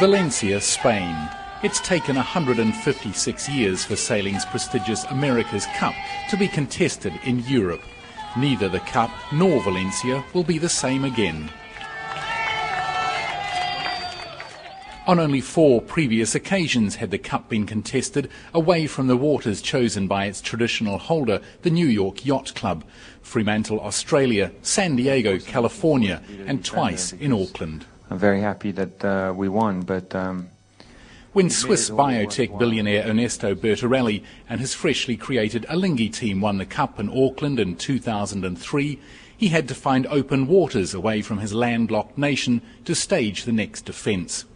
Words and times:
Valencia, 0.00 0.60
Spain. 0.60 1.16
It's 1.62 1.78
taken 1.80 2.16
156 2.16 3.48
years 3.48 3.84
for 3.84 3.94
sailing's 3.94 4.44
prestigious 4.46 5.04
America's 5.04 5.66
Cup 5.76 5.94
to 6.30 6.36
be 6.36 6.48
contested 6.48 7.12
in 7.22 7.38
Europe. 7.44 7.82
Neither 8.36 8.68
the 8.68 8.80
Cup 8.80 9.12
nor 9.32 9.62
Valencia 9.62 10.24
will 10.34 10.42
be 10.42 10.58
the 10.58 10.68
same 10.68 11.04
again. 11.04 11.48
On 15.12 15.20
only 15.20 15.42
four 15.42 15.82
previous 15.82 16.34
occasions 16.34 16.94
had 16.94 17.10
the 17.10 17.18
Cup 17.18 17.50
been 17.50 17.66
contested 17.66 18.30
away 18.54 18.86
from 18.86 19.08
the 19.08 19.16
waters 19.18 19.60
chosen 19.60 20.08
by 20.08 20.24
its 20.24 20.40
traditional 20.40 20.96
holder, 20.96 21.42
the 21.60 21.68
New 21.68 21.86
York 21.86 22.24
Yacht 22.24 22.54
Club, 22.54 22.82
Fremantle, 23.20 23.78
Australia, 23.80 24.52
San 24.62 24.96
Diego, 24.96 25.38
California, 25.38 26.22
and 26.46 26.64
twice 26.64 27.12
in 27.12 27.30
Auckland. 27.30 27.84
I'm 28.08 28.18
very 28.18 28.40
happy 28.40 28.70
that 28.70 29.04
uh, 29.04 29.34
we 29.36 29.50
won, 29.50 29.82
but. 29.82 30.14
Um, 30.14 30.48
when 31.34 31.50
Swiss 31.50 31.90
biotech 31.90 32.58
billionaire 32.58 33.06
Ernesto 33.06 33.54
Bertarelli 33.54 34.24
and 34.48 34.62
his 34.62 34.72
freshly 34.72 35.18
created 35.18 35.66
Alinghi 35.68 36.10
team 36.10 36.40
won 36.40 36.56
the 36.56 36.64
Cup 36.64 36.98
in 36.98 37.10
Auckland 37.10 37.60
in 37.60 37.76
2003, 37.76 38.98
he 39.36 39.48
had 39.48 39.68
to 39.68 39.74
find 39.74 40.06
open 40.06 40.46
waters 40.46 40.94
away 40.94 41.20
from 41.20 41.36
his 41.36 41.52
landlocked 41.52 42.16
nation 42.16 42.62
to 42.86 42.94
stage 42.94 43.44
the 43.44 43.52
next 43.52 43.84
defence. 43.84 44.46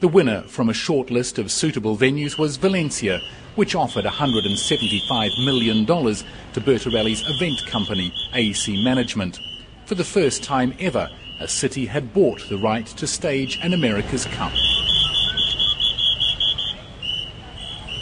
The 0.00 0.06
winner 0.06 0.42
from 0.42 0.68
a 0.68 0.74
short 0.74 1.10
list 1.10 1.40
of 1.40 1.50
suitable 1.50 1.96
venues 1.96 2.38
was 2.38 2.56
Valencia, 2.56 3.20
which 3.56 3.74
offered 3.74 4.04
$175 4.04 5.44
million 5.44 5.84
to 5.84 6.60
Bertarelli's 6.60 7.28
event 7.28 7.66
company, 7.66 8.12
AC 8.32 8.84
Management. 8.84 9.40
For 9.86 9.96
the 9.96 10.04
first 10.04 10.44
time 10.44 10.72
ever, 10.78 11.08
a 11.40 11.48
city 11.48 11.86
had 11.86 12.14
bought 12.14 12.48
the 12.48 12.58
right 12.58 12.86
to 12.86 13.08
stage 13.08 13.58
an 13.60 13.74
America's 13.74 14.24
Cup. 14.26 14.52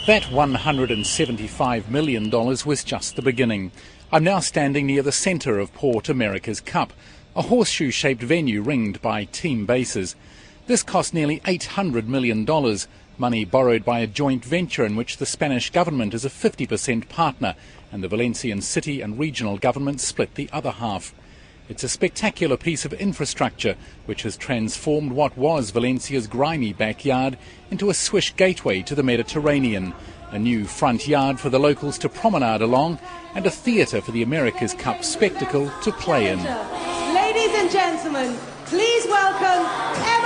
That 0.05 0.21
$175 0.29 1.89
million 1.89 2.29
was 2.29 2.83
just 2.83 3.15
the 3.15 3.23
beginning. 3.23 3.71
I'm 4.11 4.23
now 4.23 4.39
standing 4.39 4.85
near 4.85 5.01
the 5.01 5.11
centre 5.11 5.57
of 5.57 5.73
Port 5.73 6.09
America's 6.09 6.61
Cup, 6.61 6.93
a 7.35 7.41
horseshoe 7.41 7.89
shaped 7.89 8.21
venue 8.21 8.61
ringed 8.61 9.01
by 9.01 9.25
team 9.25 9.65
bases. 9.65 10.15
This 10.67 10.83
cost 10.83 11.13
nearly 11.13 11.39
$800 11.39 12.07
million, 12.07 12.45
money 13.17 13.45
borrowed 13.45 13.85
by 13.85 13.99
a 13.99 14.07
joint 14.07 14.43
venture 14.43 14.85
in 14.85 14.97
which 14.97 15.15
the 15.15 15.25
Spanish 15.25 15.69
government 15.69 16.13
is 16.13 16.25
a 16.25 16.29
50% 16.29 17.07
partner 17.07 17.55
and 17.89 18.03
the 18.03 18.09
Valencian 18.09 18.59
city 18.59 18.99
and 18.99 19.17
regional 19.17 19.57
government 19.57 20.01
split 20.01 20.35
the 20.35 20.49
other 20.51 20.71
half. 20.71 21.15
It's 21.69 21.85
a 21.85 21.89
spectacular 21.89 22.57
piece 22.57 22.83
of 22.83 22.91
infrastructure 22.91 23.77
which 24.07 24.23
has 24.23 24.35
transformed 24.35 25.13
what 25.13 25.37
was 25.37 25.69
Valencia's 25.69 26.27
grimy 26.27 26.73
backyard 26.73 27.37
into 27.71 27.89
a 27.89 27.93
swish 27.93 28.35
gateway 28.35 28.81
to 28.81 28.95
the 28.95 29.03
Mediterranean, 29.03 29.93
a 30.31 30.39
new 30.39 30.65
front 30.65 31.07
yard 31.07 31.39
for 31.39 31.49
the 31.49 31.61
locals 31.61 31.97
to 31.99 32.09
promenade 32.09 32.61
along, 32.61 32.99
and 33.35 33.45
a 33.45 33.49
theatre 33.49 34.01
for 34.01 34.11
the 34.11 34.21
America's 34.21 34.73
Cup 34.73 35.05
spectacle 35.05 35.71
to 35.83 35.93
play 35.93 36.29
in. 36.29 36.39
Ladies 37.13 37.55
and 37.55 37.71
gentlemen, 37.71 38.37
please 38.65 39.05
welcome 39.05 40.16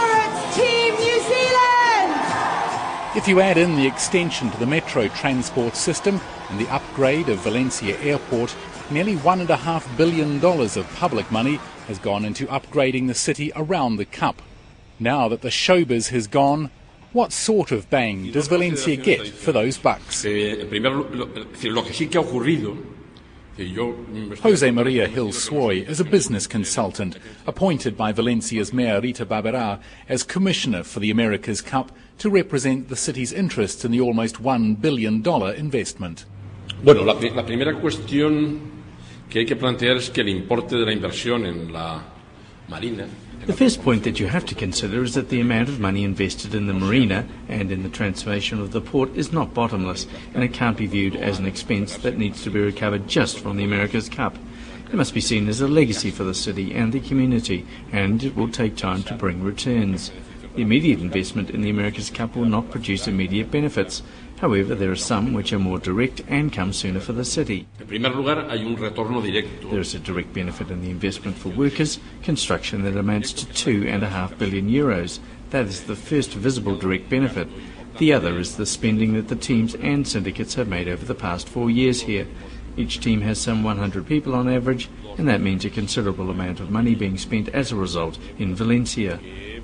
If 3.14 3.28
you 3.28 3.42
add 3.42 3.58
in 3.58 3.76
the 3.76 3.86
extension 3.86 4.50
to 4.52 4.58
the 4.58 4.66
metro 4.66 5.10
transport 5.10 5.76
system 5.76 6.22
and 6.50 6.58
the 6.58 6.70
upgrade 6.70 7.28
of 7.28 7.40
Valencia 7.40 8.00
Airport, 8.00 8.56
nearly 8.90 9.18
$1.5 9.18 9.98
billion 9.98 10.42
of 10.46 10.96
public 10.96 11.30
money 11.30 11.60
has 11.88 12.00
gone 12.00 12.24
into 12.24 12.48
upgrading 12.48 13.08
the 13.08 13.14
city 13.14 13.52
around 13.54 13.98
the 13.98 14.06
Cup. 14.06 14.42
Now 14.98 15.28
that 15.28 15.42
the 15.42 15.50
showbiz 15.50 16.08
has 16.12 16.28
gone, 16.28 16.72
what 17.12 17.34
sort 17.34 17.74
of 17.74 17.90
bang 17.90 18.32
does 18.32 18.48
Valencia 18.48 18.96
get 18.96 19.28
for 19.28 19.52
those 19.52 19.78
bucks? 19.78 20.24
Jose 24.42 24.72
Maria 24.72 25.08
Gil 25.08 25.30
Suay 25.30 25.88
is 25.88 26.00
a 26.00 26.04
business 26.04 26.48
consultant 26.48 27.18
appointed 27.46 27.96
by 27.96 28.12
Valencia's 28.12 28.74
Mayor 28.74 29.02
Rita 29.02 29.26
Barberá 29.26 29.80
as 30.10 30.24
Commissioner 30.24 30.84
for 30.84 31.00
the 31.00 31.12
America's 31.12 31.62
Cup 31.62 31.92
to 32.18 32.30
represent 32.30 32.90
the 32.90 32.96
city's 32.96 33.32
interests 33.32 33.86
in 33.86 33.92
the 33.92 34.02
almost 34.02 34.42
$1 34.42 34.82
billion 34.82 35.26
investment. 35.58 36.26
Bueno, 36.84 37.04
la, 37.04 37.14
la 37.14 37.46
primera 37.46 37.80
cuestión 37.80 38.60
que 39.30 39.40
hay 39.40 39.46
que 39.46 39.56
plantear 39.56 39.98
es 39.98 40.10
que 40.10 40.22
el 40.22 40.30
importe 40.30 40.76
de 40.76 40.86
la 40.86 40.94
inversión 40.94 41.46
en 41.46 41.72
la 41.72 42.04
marina 42.68 43.06
the 43.46 43.54
first 43.54 43.82
point 43.82 44.04
that 44.04 44.20
you 44.20 44.28
have 44.28 44.46
to 44.46 44.56
consider 44.56 45.04
is 45.04 45.16
that 45.16 45.30
the 45.30 45.42
amount 45.42 45.68
of 45.68 45.80
money 45.80 46.04
invested 46.04 46.54
in 46.54 46.68
the 46.68 46.74
marina 46.74 47.28
and 47.48 47.72
in 47.72 47.82
the 47.82 47.90
transformation 47.90 48.62
of 48.62 48.72
the 48.72 48.82
port 48.82 49.16
is 49.16 49.34
not 49.34 49.54
bottomless, 49.54 50.06
and 50.34 50.44
it 50.44 50.54
can't 50.54 50.78
be 50.78 50.86
viewed 50.86 51.16
as 51.16 51.40
an 51.40 51.48
expense 51.48 51.98
that 51.98 52.18
needs 52.18 52.44
to 52.44 52.52
be 52.52 52.60
recovered 52.60 53.08
just 53.08 53.40
from 53.40 53.58
the 53.58 53.64
America's 53.64 54.10
Cup. 54.10 54.38
It 54.86 54.96
must 54.96 55.14
be 55.14 55.22
seen 55.22 55.48
as 55.48 55.62
a 55.62 55.68
legacy 55.68 56.12
for 56.12 56.24
the 56.24 56.34
city 56.34 56.74
and 56.76 56.94
the 56.94 57.00
community, 57.00 57.66
and 57.92 58.24
it 58.24 58.36
will 58.36 58.50
take 58.50 58.76
time 58.76 59.04
to 59.04 59.16
bring 59.16 59.42
returns. 59.42 60.12
The 60.56 60.62
immediate 60.62 61.00
investment 61.00 61.50
in 61.50 61.62
the 61.62 61.70
America's 61.70 62.10
Cup 62.10 62.36
will 62.36 62.46
not 62.46 62.70
produce 62.70 63.08
immediate 63.08 63.50
benefits. 63.50 64.04
However, 64.42 64.74
there 64.74 64.90
are 64.90 64.96
some 64.96 65.34
which 65.34 65.54
are 65.54 65.60
more 65.60 65.78
direct 65.78 66.24
and 66.28 66.52
come 66.52 66.74
sooner 66.74 67.00
for 67.00 67.14
the 67.14 67.24
city. 67.24 67.68
There 67.78 67.94
is 69.80 69.94
a 69.94 70.00
direct 70.00 70.34
benefit 70.34 70.72
in 70.72 70.82
the 70.82 70.90
investment 70.90 71.38
for 71.38 71.50
workers, 71.50 72.00
construction 72.24 72.82
that 72.82 72.98
amounts 72.98 73.34
to 73.34 73.46
two 73.54 73.86
and 73.88 74.02
a 74.02 74.10
half 74.10 74.36
billion 74.40 74.68
euros. 74.68 75.20
That 75.52 75.68
is 75.68 75.84
the 75.84 75.96
first 75.96 76.32
visible 76.32 76.76
direct 76.76 77.08
benefit. 77.08 77.50
The 78.00 78.14
other 78.14 78.40
is 78.40 78.58
the 78.58 78.66
spending 78.66 79.14
that 79.14 79.28
the 79.28 79.36
teams 79.36 79.76
and 79.76 80.08
syndicates 80.08 80.56
have 80.56 80.68
made 80.68 80.88
over 80.88 81.06
the 81.06 81.14
past 81.14 81.48
four 81.48 81.70
years 81.70 82.02
here. 82.02 82.26
Each 82.76 83.00
team 83.00 83.22
has 83.22 83.40
some 83.40 83.64
100 83.64 84.08
people 84.08 84.34
on 84.34 84.50
average, 84.50 84.90
and 85.20 85.28
that 85.28 85.42
means 85.42 85.66
a 85.66 85.70
considerable 85.70 86.32
amount 86.32 86.60
of 86.60 86.72
money 86.72 86.96
being 86.96 87.20
spent 87.20 87.50
as 87.50 87.72
a 87.72 87.76
result 87.76 88.18
in 88.40 88.56
Valencia. 88.56 89.20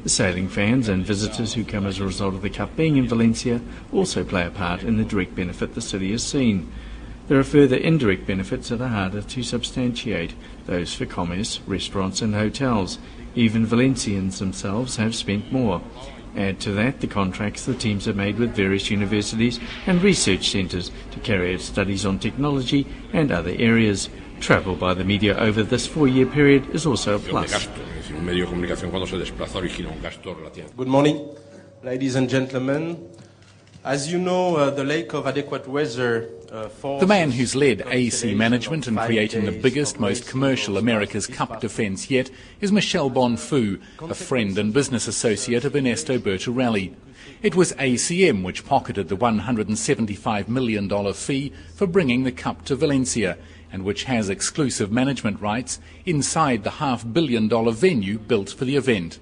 The 0.07 0.13
sailing 0.13 0.47
fans 0.47 0.87
and 0.87 1.05
visitors 1.05 1.53
who 1.53 1.65
come 1.65 1.85
as 1.85 1.99
a 1.99 2.05
result 2.05 2.33
of 2.33 2.41
the 2.41 2.49
Cup 2.49 2.77
being 2.77 2.95
in 2.95 3.09
Valencia 3.09 3.59
also 3.91 4.23
play 4.23 4.47
a 4.47 4.49
part 4.49 4.81
in 4.81 4.95
the 4.95 5.03
direct 5.03 5.35
benefit 5.35 5.73
the 5.73 5.81
city 5.81 6.13
has 6.13 6.23
seen. 6.23 6.71
There 7.27 7.37
are 7.37 7.43
further 7.43 7.75
indirect 7.75 8.25
benefits 8.25 8.69
that 8.69 8.79
are 8.79 8.87
harder 8.87 9.21
to 9.21 9.43
substantiate, 9.43 10.33
those 10.65 10.93
for 10.93 11.05
commerce, 11.05 11.59
restaurants 11.67 12.21
and 12.21 12.33
hotels. 12.35 12.99
Even 13.35 13.67
Valencians 13.67 14.39
themselves 14.39 14.95
have 14.95 15.13
spent 15.13 15.51
more. 15.51 15.81
Add 16.37 16.61
to 16.61 16.71
that 16.71 17.01
the 17.01 17.07
contracts 17.07 17.65
the 17.65 17.73
teams 17.73 18.05
have 18.05 18.15
made 18.15 18.39
with 18.39 18.55
various 18.55 18.89
universities 18.89 19.59
and 19.87 20.01
research 20.01 20.47
centres 20.47 20.89
to 21.11 21.19
carry 21.19 21.53
out 21.53 21.59
studies 21.59 22.05
on 22.05 22.17
technology 22.17 22.87
and 23.11 23.29
other 23.29 23.53
areas. 23.57 24.07
Travel 24.39 24.77
by 24.77 24.93
the 24.93 25.03
media 25.03 25.37
over 25.37 25.63
this 25.63 25.85
four-year 25.85 26.27
period 26.27 26.73
is 26.73 26.85
also 26.85 27.17
a 27.17 27.19
plus. 27.19 27.67
Good 30.77 30.87
morning, 30.87 31.35
ladies 31.83 32.15
and 32.15 32.29
gentlemen. 32.29 33.09
As 33.83 34.11
you 34.11 34.17
know, 34.17 34.55
uh, 34.55 34.69
the 34.69 34.83
lack 34.83 35.13
of 35.13 35.27
adequate 35.27 35.67
weather 35.67 36.29
uh, 36.51 36.69
the 36.99 37.05
man 37.07 37.31
who's 37.31 37.55
led 37.55 37.81
AC 37.87 38.33
management 38.33 38.87
in 38.87 38.95
creating 38.95 39.45
the 39.45 39.51
biggest, 39.51 39.99
most 39.99 40.27
commercial 40.27 40.77
America's 40.77 41.27
Cup 41.27 41.59
defence 41.59 42.09
yet 42.09 42.31
is 42.61 42.71
Michel 42.71 43.09
Bonnefous, 43.09 43.79
a 44.01 44.13
friend 44.13 44.57
and 44.57 44.73
business 44.73 45.07
associate 45.07 45.65
of 45.65 45.75
Ernesto 45.75 46.17
Bertarelli. 46.17 46.95
It 47.41 47.55
was 47.55 47.73
ACM 47.73 48.43
which 48.43 48.65
pocketed 48.65 49.09
the 49.09 49.17
$175 49.17 50.47
million 50.47 51.13
fee 51.13 51.51
for 51.75 51.85
bringing 51.85 52.23
the 52.23 52.31
Cup 52.31 52.63
to 52.65 52.75
Valencia 52.75 53.37
and 53.71 53.83
which 53.83 54.05
has 54.05 54.29
exclusive 54.29 54.91
management 54.91 55.41
rights 55.41 55.79
inside 56.05 56.63
the 56.63 56.71
half 56.71 57.05
billion 57.13 57.47
dollar 57.47 57.71
venue 57.71 58.17
built 58.17 58.49
for 58.49 58.65
the 58.65 58.75
event. 58.75 59.19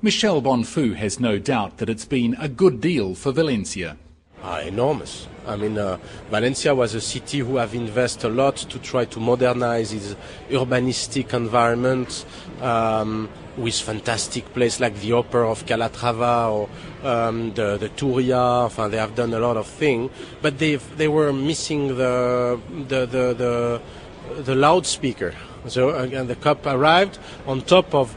Michel 0.00 0.40
Bonnefous 0.40 0.96
has 0.96 1.20
no 1.20 1.38
doubt 1.38 1.78
that 1.78 1.88
it's 1.88 2.04
been 2.04 2.34
a 2.38 2.48
good 2.48 2.80
deal 2.80 3.14
for 3.14 3.32
Valencia. 3.32 3.96
Ah, 4.44 4.60
enormous. 4.60 5.28
I 5.46 5.56
mean, 5.56 5.78
uh, 5.78 5.98
Valencia 6.30 6.74
was 6.74 6.94
a 6.94 7.00
city 7.00 7.38
who 7.38 7.56
have 7.56 7.74
invested 7.74 8.26
a 8.26 8.34
lot 8.34 8.56
to 8.56 8.78
try 8.80 9.04
to 9.04 9.20
modernize 9.20 9.92
its 9.92 10.16
urbanistic 10.50 11.32
environment 11.32 12.24
um, 12.60 13.28
with 13.56 13.78
fantastic 13.78 14.52
places 14.52 14.80
like 14.80 14.96
the 15.00 15.12
Opera 15.12 15.48
of 15.48 15.64
Calatrava 15.64 16.50
or 16.50 16.68
um, 17.08 17.52
the, 17.54 17.76
the 17.76 17.88
Turia. 17.90 18.64
Enfin, 18.66 18.90
they 18.90 18.96
have 18.96 19.14
done 19.14 19.32
a 19.32 19.38
lot 19.38 19.56
of 19.56 19.66
things, 19.66 20.10
but 20.40 20.58
they 20.58 20.76
they 20.96 21.08
were 21.08 21.32
missing 21.32 21.96
the 21.96 22.60
the 22.88 23.06
the, 23.06 23.34
the, 23.34 24.42
the 24.42 24.54
loudspeaker. 24.54 25.34
So 25.68 25.90
again, 25.90 26.26
the 26.26 26.36
cup 26.36 26.66
arrived 26.66 27.18
on 27.46 27.62
top 27.62 27.94
of 27.94 28.16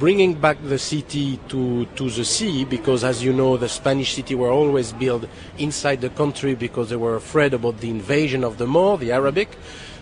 bringing 0.00 0.32
back 0.32 0.56
the 0.64 0.78
city 0.78 1.38
to, 1.46 1.84
to 1.94 2.08
the 2.08 2.24
sea 2.24 2.64
because, 2.64 3.04
as 3.04 3.22
you 3.22 3.34
know, 3.34 3.58
the 3.58 3.68
Spanish 3.68 4.14
city 4.14 4.34
were 4.34 4.50
always 4.50 4.94
built 4.94 5.26
inside 5.58 6.00
the 6.00 6.08
country 6.08 6.54
because 6.54 6.88
they 6.88 6.96
were 6.96 7.16
afraid 7.16 7.52
about 7.52 7.78
the 7.80 7.90
invasion 7.90 8.42
of 8.42 8.56
the 8.56 8.66
Moor, 8.66 8.96
the 8.96 9.12
Arabic. 9.12 9.50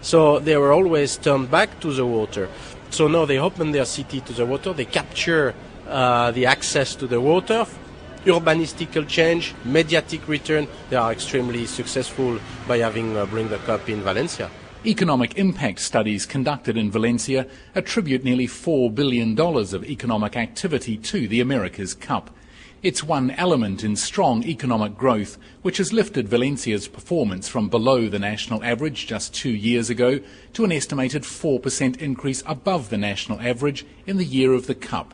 So 0.00 0.39
they 0.39 0.56
were 0.56 0.73
always 0.73 1.17
turned 1.17 1.50
back 1.50 1.81
to 1.81 1.93
the 1.93 2.06
water. 2.06 2.49
So 2.91 3.09
now 3.09 3.25
they 3.25 3.39
open 3.39 3.73
their 3.73 3.85
city 3.85 4.21
to 4.21 4.33
the 4.33 4.47
water, 4.47 4.73
they 4.73 4.85
capture 4.85 5.53
uh, 5.89 6.31
the 6.31 6.47
access 6.47 6.94
to 6.94 7.09
the 7.09 7.21
water, 7.21 7.67
urbanistical 8.25 9.06
change, 9.09 9.53
mediatic 9.65 10.27
return. 10.29 10.69
They 10.91 10.97
are 10.97 11.11
extremely 11.11 11.67
successful 11.67 12.39
by 12.69 12.79
having 12.79 13.17
uh, 13.17 13.27
bring 13.27 13.49
the 13.49 13.59
cup 13.59 13.89
in 13.89 14.03
Valencia. 14.03 14.49
Economic 14.87 15.37
impact 15.37 15.81
studies 15.81 16.25
conducted 16.25 16.77
in 16.77 16.89
Valencia 16.89 17.49
attribute 17.75 18.23
nearly 18.23 18.47
$4 18.47 18.95
billion 18.95 19.39
of 19.39 19.85
economic 19.85 20.37
activity 20.37 20.97
to 20.97 21.27
the 21.27 21.41
America's 21.41 21.95
Cup. 21.95 22.31
It's 22.81 23.03
one 23.03 23.33
element 23.33 23.83
in 23.83 23.97
strong 23.97 24.45
economic 24.45 24.97
growth 24.97 25.37
which 25.63 25.79
has 25.79 25.93
lifted 25.93 26.29
Valencia's 26.29 26.87
performance 26.87 27.49
from 27.49 27.69
below 27.69 28.09
the 28.09 28.21
national 28.21 28.63
average 28.63 29.09
just 29.09 29.35
two 29.35 29.51
years 29.51 29.91
ago 29.91 30.21
to 30.53 30.65
an 30.65 30.71
estimated 30.71 31.25
4% 31.25 31.97
increase 31.97 32.45
above 32.47 32.89
the 32.89 32.99
national 32.99 33.41
average 33.41 33.85
in 34.07 34.17
the 34.17 34.25
year 34.25 34.53
of 34.53 34.69
the 34.69 34.77
Cup. 34.77 35.13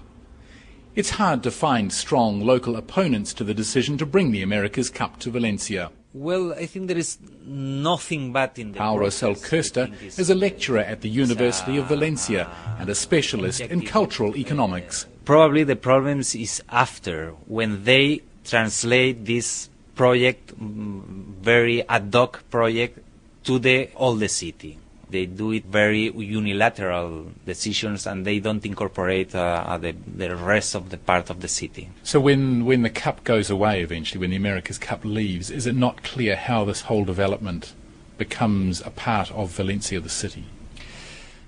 It's 0.94 1.10
hard 1.10 1.42
to 1.42 1.50
find 1.50 1.90
strong 1.90 2.42
local 2.42 2.76
opponents 2.76 3.32
to 3.32 3.44
the 3.44 3.54
decision 3.54 3.96
to 3.96 4.04
bring 4.04 4.30
the 4.30 4.42
America's 4.42 4.90
Cup 4.90 5.18
to 5.20 5.30
Valencia. 5.30 5.90
Well, 6.14 6.52
I 6.52 6.66
think 6.66 6.86
there 6.86 6.96
is 6.96 7.18
nothing 7.44 8.32
bad 8.32 8.56
in 8.56 8.70
the 8.70 8.78
Paul 8.78 8.98
Rausell 9.00 9.34
Köster 9.34 9.90
is 10.16 10.30
a 10.30 10.34
lecturer 10.36 10.78
at 10.78 11.00
the 11.00 11.08
University 11.08 11.76
of 11.76 11.86
Valencia 11.86 12.48
and 12.78 12.88
a 12.88 12.94
specialist 12.94 13.60
in 13.60 13.82
cultural 13.82 14.36
economics. 14.36 15.06
Probably 15.24 15.64
the 15.64 15.74
problem 15.74 16.20
is 16.20 16.62
after, 16.68 17.30
when 17.48 17.82
they 17.82 18.22
translate 18.44 19.24
this 19.24 19.68
project, 19.96 20.56
mm, 20.56 21.02
very 21.42 21.82
ad 21.88 22.14
hoc 22.14 22.48
project, 22.48 23.00
to 23.42 23.58
the 23.58 23.88
all 23.96 24.14
the 24.14 24.28
city. 24.28 24.78
They 25.14 25.26
do 25.26 25.52
it 25.52 25.66
very 25.66 26.10
unilateral 26.10 27.30
decisions, 27.46 28.04
and 28.04 28.26
they 28.26 28.40
don't 28.40 28.64
incorporate 28.66 29.32
uh, 29.32 29.78
the, 29.78 29.92
the 29.92 30.34
rest 30.34 30.74
of 30.74 30.90
the 30.90 30.98
part 30.98 31.30
of 31.30 31.40
the 31.40 31.46
city. 31.46 31.88
So 32.02 32.18
when, 32.18 32.64
when 32.64 32.82
the 32.82 32.90
cup 32.90 33.22
goes 33.22 33.48
away 33.48 33.80
eventually, 33.80 34.18
when 34.18 34.30
the 34.30 34.36
America's 34.44 34.76
Cup 34.76 35.04
leaves, 35.04 35.52
is 35.52 35.68
it 35.68 35.76
not 35.76 36.02
clear 36.02 36.34
how 36.34 36.64
this 36.64 36.80
whole 36.88 37.04
development 37.04 37.74
becomes 38.18 38.80
a 38.80 38.90
part 38.90 39.30
of 39.30 39.50
Valencia, 39.52 40.00
the 40.00 40.08
city? 40.08 40.44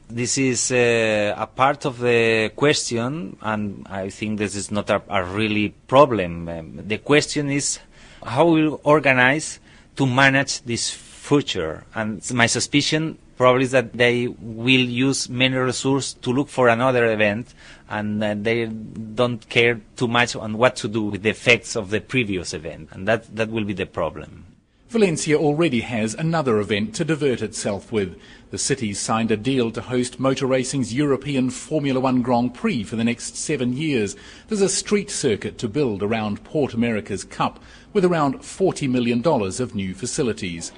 This 0.08 0.38
is 0.38 0.70
uh, 0.70 1.34
a 1.36 1.48
part 1.48 1.84
of 1.84 1.98
the 1.98 2.52
question, 2.54 3.36
and 3.42 3.84
I 3.90 4.10
think 4.10 4.38
this 4.38 4.54
is 4.54 4.70
not 4.70 4.88
a, 4.90 5.02
a 5.08 5.24
really 5.24 5.70
problem. 5.88 6.48
Um, 6.48 6.80
the 6.86 6.98
question 6.98 7.50
is 7.50 7.80
how 8.24 8.46
we 8.46 8.68
organize 8.68 9.58
to 9.96 10.06
manage 10.06 10.62
this 10.62 10.88
future. 10.92 11.84
And 11.96 12.22
my 12.32 12.46
suspicion 12.46 13.18
probably 13.36 13.64
is 13.64 13.70
that 13.72 13.92
they 13.92 14.28
will 14.28 14.80
use 14.80 15.28
many 15.28 15.56
resources 15.56 16.14
to 16.14 16.32
look 16.32 16.48
for 16.48 16.68
another 16.68 17.12
event, 17.12 17.54
and 17.88 18.22
uh, 18.22 18.34
they 18.36 18.66
don't 18.66 19.48
care 19.48 19.80
too 19.96 20.08
much 20.08 20.34
on 20.34 20.58
what 20.58 20.76
to 20.76 20.88
do 20.88 21.04
with 21.04 21.22
the 21.22 21.30
effects 21.30 21.76
of 21.76 21.90
the 21.90 22.00
previous 22.00 22.54
event, 22.54 22.88
and 22.92 23.06
that 23.06 23.34
that 23.36 23.50
will 23.50 23.64
be 23.64 23.74
the 23.74 23.86
problem. 23.86 24.46
Valencia 24.88 25.36
already 25.36 25.80
has 25.80 26.14
another 26.14 26.60
event 26.60 26.94
to 26.94 27.04
divert 27.04 27.42
itself 27.42 27.90
with. 27.90 28.16
The 28.50 28.58
city 28.58 28.94
signed 28.94 29.32
a 29.32 29.36
deal 29.36 29.72
to 29.72 29.82
host 29.82 30.20
motor 30.20 30.46
racing's 30.46 30.94
European 30.94 31.50
Formula 31.50 31.98
One 31.98 32.22
Grand 32.22 32.54
Prix 32.54 32.84
for 32.84 32.94
the 32.94 33.02
next 33.02 33.36
seven 33.36 33.72
years. 33.72 34.14
There's 34.46 34.60
a 34.60 34.68
street 34.68 35.10
circuit 35.10 35.58
to 35.58 35.68
build 35.68 36.04
around 36.04 36.44
Port 36.44 36.72
America's 36.72 37.24
Cup 37.24 37.58
with 37.92 38.04
around 38.04 38.38
$40 38.38 38.88
million 38.88 39.26
of 39.26 39.74
new 39.74 39.92
facilities. 39.92 40.70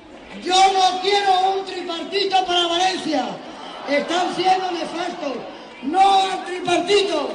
Tripartito 2.18 2.46
para 2.46 2.66
Valencia. 2.68 3.36
Están 3.88 4.34
siendo 4.34 4.72
nefastos. 4.72 5.36
No 5.82 6.00
al 6.00 6.44
tripartito. 6.44 7.30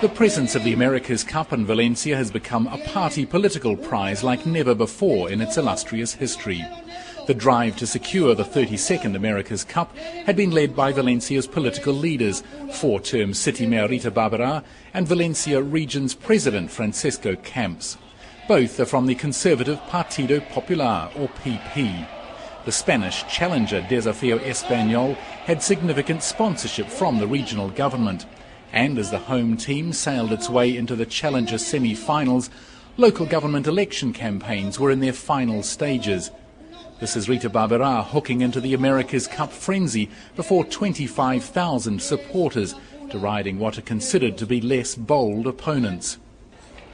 The 0.00 0.08
presence 0.08 0.54
of 0.54 0.64
the 0.64 0.72
America's 0.72 1.24
Cup 1.24 1.52
in 1.52 1.66
Valencia 1.66 2.16
has 2.16 2.30
become 2.30 2.68
a 2.68 2.78
party 2.78 3.26
political 3.26 3.76
prize 3.76 4.22
like 4.22 4.46
never 4.46 4.74
before 4.74 5.28
in 5.28 5.40
its 5.40 5.58
illustrious 5.58 6.14
history. 6.14 6.64
The 7.26 7.34
drive 7.34 7.76
to 7.76 7.86
secure 7.86 8.34
the 8.34 8.44
32nd 8.44 9.14
America's 9.14 9.62
Cup 9.62 9.96
had 9.96 10.36
been 10.36 10.50
led 10.50 10.74
by 10.74 10.92
Valencia's 10.92 11.46
political 11.46 11.92
leaders, 11.92 12.42
four-term 12.72 13.34
City 13.34 13.66
Mayor 13.66 13.88
Rita 13.88 14.10
Barberá 14.10 14.64
and 14.94 15.06
Valencia 15.06 15.62
Region's 15.62 16.14
President 16.14 16.70
Francisco 16.70 17.36
Camps. 17.36 17.98
Both 18.48 18.80
are 18.80 18.86
from 18.86 19.06
the 19.06 19.14
conservative 19.14 19.78
Partido 19.88 20.40
Popular, 20.50 21.10
or 21.14 21.28
PP. 21.28 22.06
The 22.64 22.72
Spanish 22.72 23.24
challenger 23.28 23.80
Desafío 23.82 24.38
Español 24.40 25.14
had 25.44 25.62
significant 25.62 26.22
sponsorship 26.22 26.88
from 26.88 27.18
the 27.18 27.28
regional 27.28 27.70
government. 27.70 28.26
And 28.72 28.98
as 28.98 29.10
the 29.10 29.18
home 29.18 29.56
team 29.56 29.92
sailed 29.92 30.32
its 30.32 30.50
way 30.50 30.76
into 30.76 30.96
the 30.96 31.06
Challenger 31.06 31.58
semi-finals, 31.58 32.50
local 32.96 33.26
government 33.26 33.66
election 33.66 34.12
campaigns 34.12 34.80
were 34.80 34.90
in 34.90 35.00
their 35.00 35.12
final 35.12 35.62
stages. 35.62 36.30
This 37.00 37.16
is 37.16 37.30
Rita 37.30 37.48
Barberá 37.48 38.04
hooking 38.04 38.42
into 38.42 38.60
the 38.60 38.74
America's 38.74 39.26
Cup 39.26 39.50
frenzy 39.50 40.10
before 40.36 40.66
25,000 40.66 42.02
supporters, 42.02 42.74
deriding 43.08 43.58
what 43.58 43.78
are 43.78 43.82
considered 43.82 44.36
to 44.36 44.44
be 44.44 44.60
less 44.60 44.96
bold 44.96 45.46
opponents. 45.46 46.18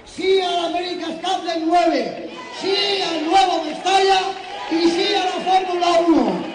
Sí 0.07 0.41
al 0.41 0.67
America's 0.67 1.21
Cup 1.21 1.43
del 1.43 1.67
9. 1.67 2.31
Sí 2.61 3.03
al 3.03 3.25
nuevo 3.25 3.65
Mestalla. 3.65 4.33
Y 4.71 4.91
sí 4.91 5.13
a 5.13 5.25
la 5.25 5.43
Fórmula 5.43 6.09
1. 6.09 6.55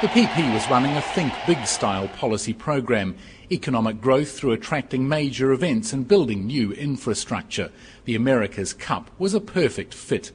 The 0.00 0.08
PP 0.08 0.54
was 0.54 0.70
running 0.70 0.96
a 0.96 1.02
think 1.02 1.34
big 1.46 1.66
style 1.66 2.08
policy 2.08 2.54
program, 2.54 3.14
economic 3.52 4.00
growth 4.00 4.30
through 4.30 4.52
attracting 4.52 5.06
major 5.06 5.52
events 5.52 5.92
and 5.92 6.08
building 6.08 6.46
new 6.46 6.72
infrastructure. 6.72 7.70
The 8.06 8.14
America's 8.14 8.72
Cup 8.72 9.10
was 9.18 9.34
a 9.34 9.40
perfect 9.40 9.92
fit. 9.92 10.32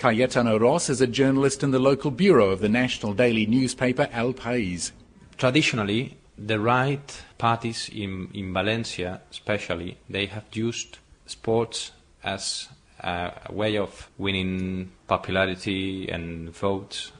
Cayetano 0.00 0.58
Ros 0.58 0.88
is 0.88 1.02
a 1.02 1.06
journalist 1.06 1.62
in 1.62 1.72
the 1.72 1.78
local 1.78 2.10
bureau 2.10 2.48
of 2.48 2.60
the 2.60 2.70
national 2.70 3.12
daily 3.12 3.44
newspaper 3.44 4.08
El 4.12 4.32
País. 4.32 4.92
Traditionally, 5.36 6.16
the 6.38 6.58
right 6.58 7.22
parties 7.36 7.90
in, 7.92 8.30
in 8.32 8.54
Valencia, 8.54 9.20
especially, 9.30 9.98
they 10.08 10.24
have 10.24 10.44
used 10.54 10.96
sports 11.26 11.90
as 12.24 12.70
a 13.00 13.52
way 13.52 13.76
of 13.76 14.08
winning 14.16 14.90
popularity 15.06 16.08
and 16.08 16.48
votes 16.48 17.12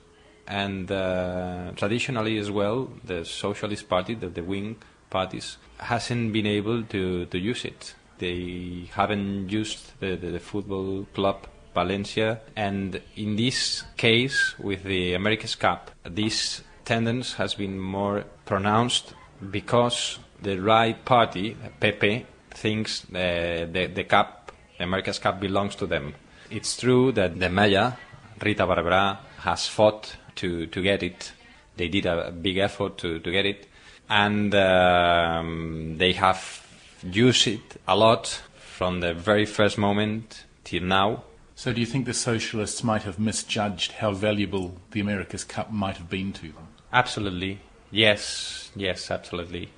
and 0.47 0.91
uh, 0.91 1.73
traditionally 1.77 2.39
as 2.39 2.51
well, 2.51 2.91
the 3.05 3.27
Socialist 3.27 3.91
Party, 3.91 4.15
the, 4.15 4.31
the 4.31 4.43
wing 4.43 4.77
parties, 5.11 5.59
hasn't 5.77 6.33
been 6.33 6.47
able 6.47 6.83
to, 6.85 7.27
to 7.27 7.39
use 7.39 7.67
it. 7.67 7.95
They 8.17 8.89
haven't 8.95 9.51
used 9.51 10.01
the, 10.01 10.17
the, 10.17 10.29
the 10.29 10.41
football 10.41 11.07
club 11.13 11.47
Valencia, 11.75 12.41
and 12.57 13.01
in 13.17 13.37
this 13.37 13.85
case, 13.97 14.55
with 14.59 14.83
the 14.85 15.15
America's 15.15 15.55
Cup, 15.55 15.91
this 16.05 16.63
tendency 16.85 17.37
has 17.37 17.55
been 17.55 17.79
more 17.79 18.25
pronounced 18.45 19.15
because 19.51 20.19
the 20.43 20.61
right 20.61 21.05
party, 21.05 21.57
PP, 21.81 22.25
thinks 22.51 23.01
the, 23.03 23.69
the, 23.71 23.87
the 23.87 24.05
cup, 24.05 24.53
the 24.79 24.85
America's 24.85 25.19
Cup, 25.19 25.41
belongs 25.41 25.75
to 25.77 25.87
them. 25.87 26.15
It's 26.51 26.77
true 26.77 27.13
that 27.13 27.39
the 27.39 27.49
Mayor, 27.49 27.97
Rita 28.43 28.67
Barberá, 28.67 29.19
has 29.39 29.67
fought 29.67 30.17
to, 30.37 30.67
to 30.67 30.83
get 30.83 31.03
it. 31.03 31.33
They 31.77 31.89
did 31.89 32.07
a, 32.07 32.29
a 32.29 32.31
big 32.33 32.59
effort 32.59 32.99
to, 32.99 33.19
to 33.21 33.31
get 33.31 33.47
it. 33.47 33.69
And 34.09 34.55
um, 34.55 35.97
they 35.99 36.13
have 36.15 36.67
used 37.03 37.47
it 37.47 37.81
a 37.87 37.97
lot 37.97 38.43
from 38.57 39.01
the 39.01 39.15
very 39.15 39.47
first 39.47 39.79
moment 39.79 40.45
till 40.65 40.83
now. 40.83 41.25
So, 41.61 41.75
do 41.75 41.81
you 41.81 41.87
think 41.87 42.07
the 42.07 42.15
socialists 42.15 42.83
might 42.83 43.03
have 43.03 43.19
misjudged 43.19 43.93
how 43.93 44.13
valuable 44.13 44.77
the 44.93 45.01
America's 45.01 45.45
Cup 45.45 45.71
might 45.71 45.99
have 45.99 46.09
been 46.09 46.33
to 46.33 46.53
them? 46.53 46.69
Absolutely. 46.91 47.61
Yes, 47.91 48.71
yes, 48.75 49.11
absolutely. 49.11 49.69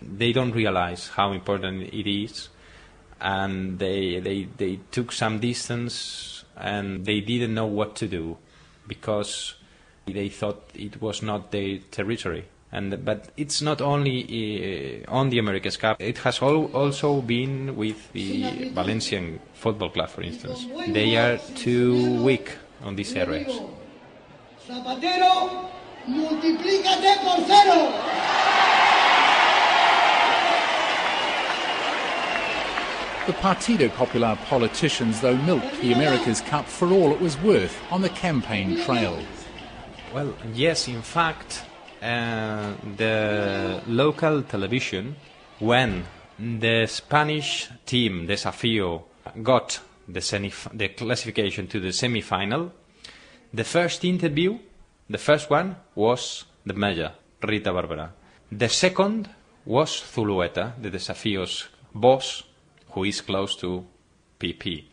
They 0.00 0.32
don't 0.32 0.52
realize 0.52 1.08
how 1.08 1.32
important 1.32 1.92
it 1.92 2.08
is, 2.08 2.48
and 3.20 3.80
they, 3.80 4.20
they, 4.20 4.44
they 4.56 4.78
took 4.92 5.10
some 5.10 5.40
distance 5.40 6.44
and 6.56 7.04
they 7.04 7.18
didn't 7.18 7.54
know 7.54 7.66
what 7.66 7.96
to 7.96 8.06
do 8.06 8.36
because 8.86 9.54
they 10.04 10.28
thought 10.28 10.70
it 10.74 11.02
was 11.02 11.22
not 11.22 11.50
their 11.50 11.78
territory. 11.90 12.44
And, 12.72 13.04
but 13.04 13.28
it's 13.36 13.62
not 13.62 13.80
only 13.80 15.04
uh, 15.06 15.10
on 15.10 15.30
the 15.30 15.38
America's 15.38 15.76
Cup. 15.76 16.00
It 16.00 16.18
has 16.18 16.42
al- 16.42 16.66
also 16.74 17.22
been 17.22 17.76
with 17.76 18.12
the 18.12 18.70
Valencian 18.70 19.40
Football 19.54 19.90
Club, 19.90 20.10
for 20.10 20.22
instance. 20.22 20.66
They 20.88 21.16
are 21.16 21.38
too 21.54 22.22
weak 22.22 22.50
on 22.82 22.96
these 22.96 23.14
areas. 23.14 23.52
Zapatero, 24.66 25.70
multiplícate 26.08 27.16
por 27.22 27.46
cero. 27.46 27.92
The 33.26 33.32
Partido 33.32 33.88
Popular 33.92 34.36
politicians, 34.48 35.20
though, 35.20 35.36
milked 35.36 35.80
the 35.80 35.92
America's 35.92 36.40
Cup 36.40 36.66
for 36.66 36.88
all 36.92 37.10
it 37.12 37.20
was 37.20 37.36
worth 37.40 37.76
on 37.90 38.02
the 38.02 38.08
campaign 38.08 38.76
trail. 38.84 39.18
Well, 40.14 40.32
yes, 40.52 40.86
in 40.86 41.02
fact, 41.02 41.64
uh, 42.06 42.74
the 42.96 43.82
local 43.88 44.42
television, 44.42 45.16
when 45.58 46.04
the 46.38 46.86
Spanish 46.86 47.68
team, 47.84 48.26
Desafío, 48.28 49.02
got 49.42 49.80
the, 50.06 50.20
semif- 50.20 50.70
the 50.76 50.88
classification 50.90 51.66
to 51.66 51.80
the 51.80 51.92
semi-final, 51.92 52.72
the 53.52 53.64
first 53.64 54.04
interview, 54.04 54.58
the 55.10 55.18
first 55.18 55.50
one 55.50 55.76
was 55.94 56.44
the 56.64 56.74
mayor, 56.74 57.12
Rita 57.42 57.70
Barbera. 57.70 58.10
The 58.52 58.68
second 58.68 59.28
was 59.64 59.90
Zulueta, 59.90 60.74
the 60.80 60.90
Desafío's 60.90 61.68
boss, 61.92 62.44
who 62.90 63.04
is 63.04 63.20
close 63.20 63.56
to 63.56 63.84
PP. 64.38 64.84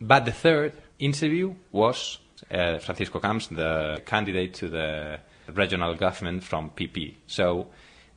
But 0.00 0.26
the 0.26 0.32
third 0.32 0.72
interview 0.98 1.54
was 1.72 2.18
uh, 2.50 2.78
Francisco 2.78 3.20
Camps, 3.20 3.46
the 3.46 4.02
candidate 4.04 4.54
to 4.54 4.68
the 4.68 5.20
regional 5.54 5.94
government 5.94 6.44
from 6.44 6.70
PP. 6.70 7.16
So 7.26 7.68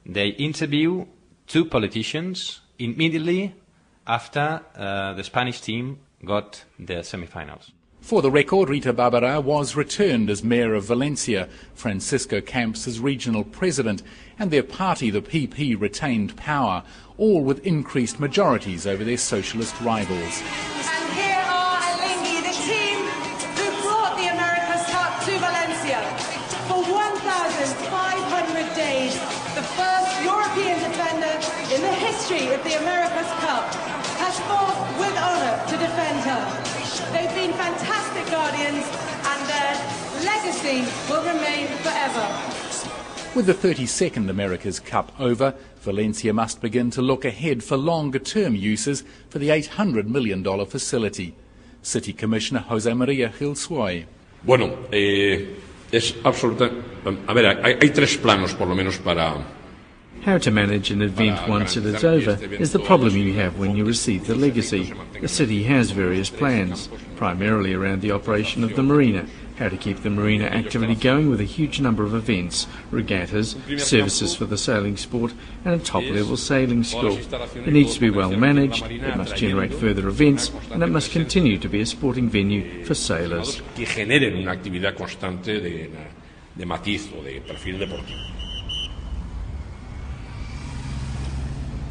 they 0.05 0.29
interview 0.29 1.05
two 1.47 1.65
politicians 1.65 2.61
immediately 2.79 3.53
after 4.07 4.61
uh, 4.75 5.13
the 5.13 5.23
Spanish 5.23 5.61
team 5.61 5.99
got 6.25 6.63
the 6.79 7.03
semi-finals. 7.03 7.71
For 8.01 8.23
the 8.23 8.31
record, 8.31 8.67
Rita 8.69 8.93
Barbera 8.93 9.43
was 9.43 9.75
returned 9.75 10.31
as 10.31 10.43
mayor 10.43 10.73
of 10.73 10.85
Valencia, 10.85 11.47
Francisco 11.75 12.41
Camps 12.41 12.87
as 12.87 12.99
regional 12.99 13.43
president, 13.43 14.01
and 14.39 14.49
their 14.49 14.63
party, 14.63 15.11
the 15.11 15.21
PP, 15.21 15.79
retained 15.79 16.35
power, 16.35 16.83
all 17.17 17.43
with 17.43 17.65
increased 17.65 18.19
majorities 18.19 18.87
over 18.87 19.03
their 19.03 19.17
socialist 19.17 19.79
rivals. 19.81 20.41
Of 32.51 32.61
the 32.65 32.77
America's 32.77 33.31
Cup 33.39 33.63
has 34.19 34.37
fought 34.41 34.75
with 34.99 35.15
honour 35.15 35.55
to 35.71 35.75
defend 35.77 36.19
her. 36.27 36.43
They've 37.13 37.33
been 37.33 37.53
fantastic 37.53 38.29
guardians 38.29 38.83
and 39.31 39.39
their 39.47 39.73
legacy 40.25 40.83
will 41.07 41.23
remain 41.23 41.67
forever. 41.79 42.27
With 43.35 43.45
the 43.45 43.53
32nd 43.53 44.29
America's 44.29 44.81
Cup 44.81 45.13
over, 45.17 45.55
Valencia 45.79 46.33
must 46.33 46.59
begin 46.59 46.91
to 46.91 47.01
look 47.01 47.23
ahead 47.23 47.63
for 47.63 47.77
longer 47.77 48.19
term 48.19 48.53
uses 48.53 49.05
for 49.29 49.39
the 49.39 49.47
$800 49.47 50.07
million 50.07 50.43
facility. 50.65 51.33
City 51.81 52.11
Commissioner 52.11 52.59
Jose 52.67 52.93
Maria 52.93 53.29
Gil 53.29 53.55
Suay. 53.55 54.05
Bueno, 54.43 54.75
eh, 54.91 55.55
es 55.89 56.15
absoluta. 56.25 56.69
A 57.27 57.33
ver, 57.33 57.45
hay, 57.63 57.77
hay 57.81 57.89
tres 57.91 58.17
planos 58.17 58.53
por 58.53 58.67
lo 58.67 58.75
menos 58.75 58.97
para, 58.97 59.37
How 60.23 60.37
to 60.37 60.51
manage 60.51 60.91
an 60.91 61.01
event 61.01 61.47
once 61.47 61.75
it 61.75 61.83
is 61.83 62.03
over 62.03 62.37
is 62.53 62.73
the 62.73 62.79
problem 62.79 63.17
you 63.17 63.33
have 63.33 63.57
when 63.57 63.75
you 63.75 63.83
receive 63.83 64.27
the 64.27 64.35
legacy. 64.35 64.93
The 65.19 65.27
city 65.27 65.63
has 65.63 65.89
various 65.89 66.29
plans, 66.29 66.89
primarily 67.15 67.73
around 67.73 68.01
the 68.01 68.11
operation 68.11 68.63
of 68.63 68.75
the 68.75 68.83
marina, 68.83 69.25
how 69.57 69.69
to 69.69 69.77
keep 69.77 70.03
the 70.03 70.11
marina 70.11 70.45
activity 70.45 70.93
going 70.93 71.29
with 71.29 71.41
a 71.41 71.45
huge 71.45 71.81
number 71.81 72.03
of 72.03 72.13
events, 72.13 72.67
regattas, 72.91 73.55
services 73.77 74.35
for 74.35 74.45
the 74.45 74.59
sailing 74.59 74.95
sport, 74.95 75.33
and 75.65 75.73
a 75.73 75.83
top 75.83 76.03
level 76.03 76.37
sailing 76.37 76.83
school. 76.83 77.17
It 77.17 77.73
needs 77.73 77.95
to 77.95 77.99
be 77.99 78.11
well 78.11 78.31
managed, 78.31 78.85
it 78.85 79.17
must 79.17 79.35
generate 79.35 79.73
further 79.73 80.07
events, 80.07 80.51
and 80.69 80.83
it 80.83 80.87
must 80.87 81.11
continue 81.11 81.57
to 81.57 81.67
be 81.67 81.81
a 81.81 81.85
sporting 81.85 82.29
venue 82.29 82.85
for 82.85 82.93
sailors. 82.93 83.61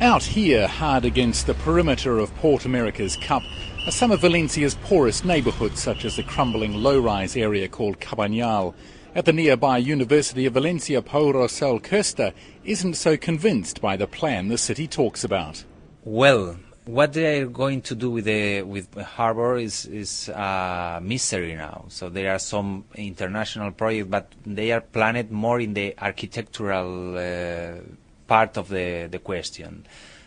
Out 0.01 0.23
here, 0.23 0.67
hard 0.67 1.05
against 1.05 1.47
the 1.47 1.53
perimeter 1.53 2.21
of 2.21 2.35
Port 2.37 2.65
America's 2.65 3.17
Cup, 3.17 3.43
are 3.87 3.91
some 3.91 4.11
of 4.11 4.23
Valencia's 4.23 4.75
poorest 4.77 5.27
neighbourhoods, 5.27 5.79
such 5.79 6.07
as 6.07 6.17
the 6.17 6.23
crumbling 6.23 6.73
low-rise 6.73 7.37
area 7.37 7.69
called 7.69 8.01
Cabañal. 8.01 8.73
At 9.15 9.27
the 9.27 9.35
nearby 9.35 9.77
University 9.77 10.47
of 10.47 10.55
Valencia, 10.55 11.03
Paul 11.03 11.35
Rausell 11.35 11.83
Köster 11.83 12.33
isn't 12.65 12.95
so 12.95 13.19
convinced 13.19 13.83
by 13.83 13.99
the 13.99 14.07
plan 14.07 14.49
the 14.49 14.57
city 14.57 14.89
talks 14.89 15.23
about. 15.23 15.67
Well, 16.03 16.57
what 16.87 17.13
they 17.13 17.43
are 17.43 17.47
going 17.47 17.83
to 17.83 17.95
do 17.95 18.11
with 18.11 18.25
the 18.25 18.63
with 18.63 18.95
harbor 18.95 19.59
is 19.59 19.85
is 19.85 20.31
a 20.31 20.99
mystery 21.03 21.55
now. 21.55 21.85
So 21.89 22.09
there 22.09 22.33
are 22.33 22.39
some 22.39 22.85
international 22.95 23.73
projects, 23.73 24.09
but 24.09 24.33
they 24.47 24.73
are 24.73 24.81
planned 24.81 25.31
more 25.31 25.61
in 25.61 25.75
the 25.75 25.95
architectural 25.99 27.19
uh, 27.19 27.83
part 28.31 28.57
of 28.57 28.69
the 28.69 29.09
the 29.11 29.19
question. 29.19 29.73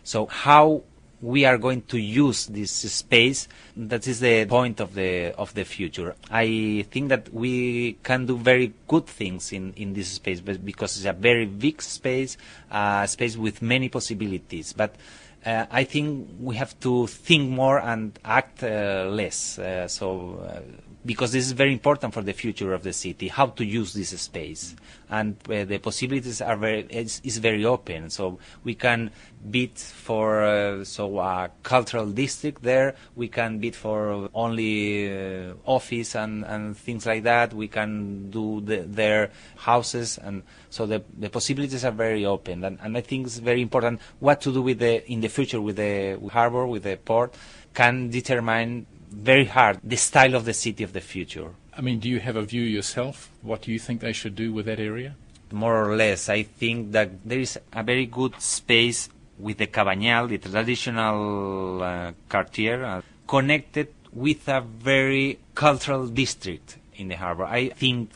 So 0.03 0.25
how 0.27 0.83
we 1.24 1.45
are 1.45 1.57
going 1.57 1.81
to 1.83 1.98
use 1.98 2.48
this 2.48 2.72
space 2.72 3.48
that 3.77 4.05
is 4.07 4.19
the 4.19 4.45
point 4.45 4.81
of 4.81 4.93
the 4.93 5.33
of 5.38 5.53
the 5.53 5.63
future 5.63 6.13
i 6.29 6.86
think 6.91 7.07
that 7.07 7.33
we 7.33 7.93
can 8.03 8.25
do 8.25 8.36
very 8.36 8.74
good 8.89 9.05
things 9.05 9.53
in 9.53 9.72
in 9.77 9.93
this 9.93 10.10
space 10.10 10.41
because 10.41 10.98
it's 10.98 11.05
a 11.05 11.13
very 11.13 11.45
big 11.45 11.81
space 11.81 12.36
a 12.69 13.07
space 13.07 13.38
with 13.38 13.62
many 13.62 13.88
possibilities 13.88 14.74
but 14.74 14.98
uh, 15.45 15.65
I 15.69 15.83
think 15.83 16.29
we 16.39 16.55
have 16.55 16.79
to 16.81 17.07
think 17.07 17.50
more 17.50 17.79
and 17.79 18.17
act 18.24 18.63
uh, 18.63 19.07
less. 19.10 19.60
Uh, 19.60 19.88
so, 19.89 20.39
uh, 20.48 20.62
because 21.05 21.31
this 21.31 21.45
is 21.45 21.51
very 21.51 21.74
important 21.74 22.13
for 22.13 22.22
the 22.22 22.33
future 22.33 22.74
of 22.74 22.83
the 22.83 22.93
city, 22.93 23.27
how 23.27 23.48
to 23.48 23.65
use 23.65 23.93
this 23.93 24.10
space, 24.22 24.75
and 25.10 25.36
uh, 25.50 25.65
the 25.65 25.77
possibilities 25.77 26.41
are 26.41 26.55
very 26.55 26.81
is, 26.89 27.22
is 27.24 27.38
very 27.38 27.65
open. 27.65 28.10
So 28.10 28.39
we 28.63 28.75
can 28.75 29.12
bid 29.50 29.77
for 29.77 30.43
uh, 30.43 30.83
so 30.86 31.19
a 31.19 31.51
cultural 31.63 32.05
district 32.05 32.63
there. 32.63 32.95
We 33.15 33.27
can 33.27 33.60
bid 33.60 33.75
for 33.75 34.29
only 34.33 35.51
office 35.65 36.15
and, 36.15 36.45
and 36.45 36.77
things 36.77 37.05
like 37.05 37.24
that. 37.24 37.53
We 37.53 37.67
can 37.67 38.29
do 38.29 38.62
the, 38.62 38.77
their 38.81 39.31
houses 39.57 40.17
and 40.17 40.43
so 40.69 40.86
the, 40.86 41.03
the 41.17 41.29
possibilities 41.29 41.86
are 41.86 41.91
very 41.91 42.25
open 42.25 42.63
and, 42.63 42.79
and 42.81 42.98
I 42.98 43.01
think 43.01 43.27
it's 43.27 43.38
very 43.38 43.62
important 43.62 44.00
what 44.19 44.41
to 44.41 44.53
do 44.53 44.62
with 44.62 44.79
the 44.79 45.10
in 45.12 45.22
the 45.22 45.29
future 45.29 45.62
with 45.62 45.77
the 45.77 46.19
harbor 46.31 46.65
with 46.65 46.83
the 46.83 46.98
port 46.98 47.36
can 47.74 48.10
determine 48.10 48.86
very 49.13 49.46
hard 49.46 49.79
the 49.84 49.96
style 49.96 50.36
of 50.36 50.46
the 50.46 50.53
city 50.53 50.84
of 50.84 50.93
the 50.93 51.01
future. 51.01 51.51
I 51.75 51.82
mean, 51.82 52.00
do 52.00 52.10
you 52.10 52.20
have 52.20 52.36
a 52.36 52.43
view 52.43 52.63
yourself? 52.63 53.32
What 53.41 53.62
do 53.62 53.72
you 53.72 53.79
think 53.79 54.01
they 54.01 54.13
should 54.13 54.36
do 54.36 54.53
with 54.53 54.65
that 54.65 54.79
area? 54.79 55.15
More 55.51 55.89
or 55.89 55.96
less, 55.96 56.29
I 56.29 56.43
think 56.43 56.91
that 56.93 57.24
there 57.24 57.39
is 57.39 57.60
a 57.72 57.84
very 57.84 58.05
good 58.05 58.41
space 58.41 59.10
with 59.38 59.58
the 59.58 59.67
Cabañal, 59.67 60.29
the 60.29 60.38
traditional 60.38 61.82
uh, 61.82 62.12
quartier, 62.29 62.84
uh, 62.84 63.01
connected 63.27 63.89
with 64.12 64.48
a 64.48 64.62
very 64.62 65.39
cultural 65.55 66.08
district 66.08 66.77
in 66.96 67.08
the 67.08 67.15
harbor. 67.15 67.46
I 67.46 67.70
think 67.70 68.12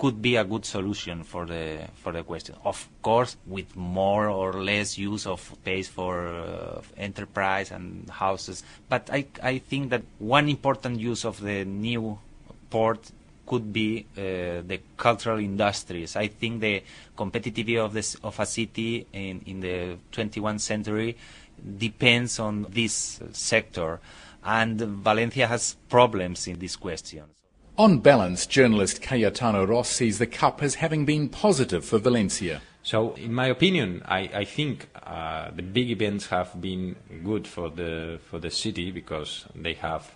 could 0.00 0.22
be 0.22 0.36
a 0.36 0.44
good 0.44 0.64
solution 0.64 1.22
for 1.24 1.44
the 1.44 1.86
for 2.02 2.10
the 2.10 2.22
question. 2.24 2.56
Of 2.64 2.88
course, 3.02 3.36
with 3.46 3.76
more 3.76 4.30
or 4.30 4.54
less 4.54 4.96
use 4.96 5.26
of 5.26 5.40
space 5.40 5.88
for 5.88 6.26
uh, 6.26 6.80
enterprise 6.96 7.70
and 7.70 8.08
houses. 8.08 8.64
But 8.88 9.10
I 9.12 9.26
I 9.42 9.58
think 9.58 9.90
that 9.90 10.02
one 10.18 10.48
important 10.48 10.98
use 10.98 11.26
of 11.26 11.38
the 11.40 11.66
new 11.66 12.18
port 12.70 13.12
could 13.44 13.72
be 13.72 14.06
uh, 14.16 14.64
the 14.64 14.80
cultural 14.96 15.38
industries. 15.38 16.16
I 16.16 16.28
think 16.28 16.62
the 16.62 16.82
competitiveness 17.14 17.84
of 17.84 17.92
this 17.92 18.14
of 18.24 18.40
a 18.40 18.46
city 18.46 19.06
in 19.12 19.42
in 19.44 19.60
the 19.60 19.98
21st 20.12 20.60
century 20.60 21.16
depends 21.76 22.40
on 22.40 22.66
this 22.70 23.20
sector, 23.32 24.00
and 24.42 24.80
Valencia 24.80 25.46
has 25.46 25.76
problems 25.90 26.48
in 26.48 26.58
this 26.58 26.76
question. 26.76 27.24
On 27.80 27.96
balance, 27.96 28.44
journalist 28.44 29.00
Cayetano 29.00 29.64
Ros 29.64 29.88
sees 29.88 30.18
the 30.18 30.26
Cup 30.26 30.62
as 30.62 30.74
having 30.74 31.06
been 31.06 31.30
positive 31.30 31.82
for 31.82 31.96
Valencia. 31.96 32.60
So, 32.82 33.14
in 33.14 33.32
my 33.32 33.46
opinion, 33.46 34.02
I, 34.04 34.18
I 34.34 34.44
think 34.44 34.90
uh, 35.02 35.50
the 35.50 35.62
big 35.62 35.88
events 35.88 36.26
have 36.26 36.60
been 36.60 36.96
good 37.24 37.48
for 37.48 37.70
the 37.70 38.20
for 38.28 38.38
the 38.38 38.50
city 38.50 38.90
because 38.90 39.46
they 39.54 39.72
have 39.72 40.14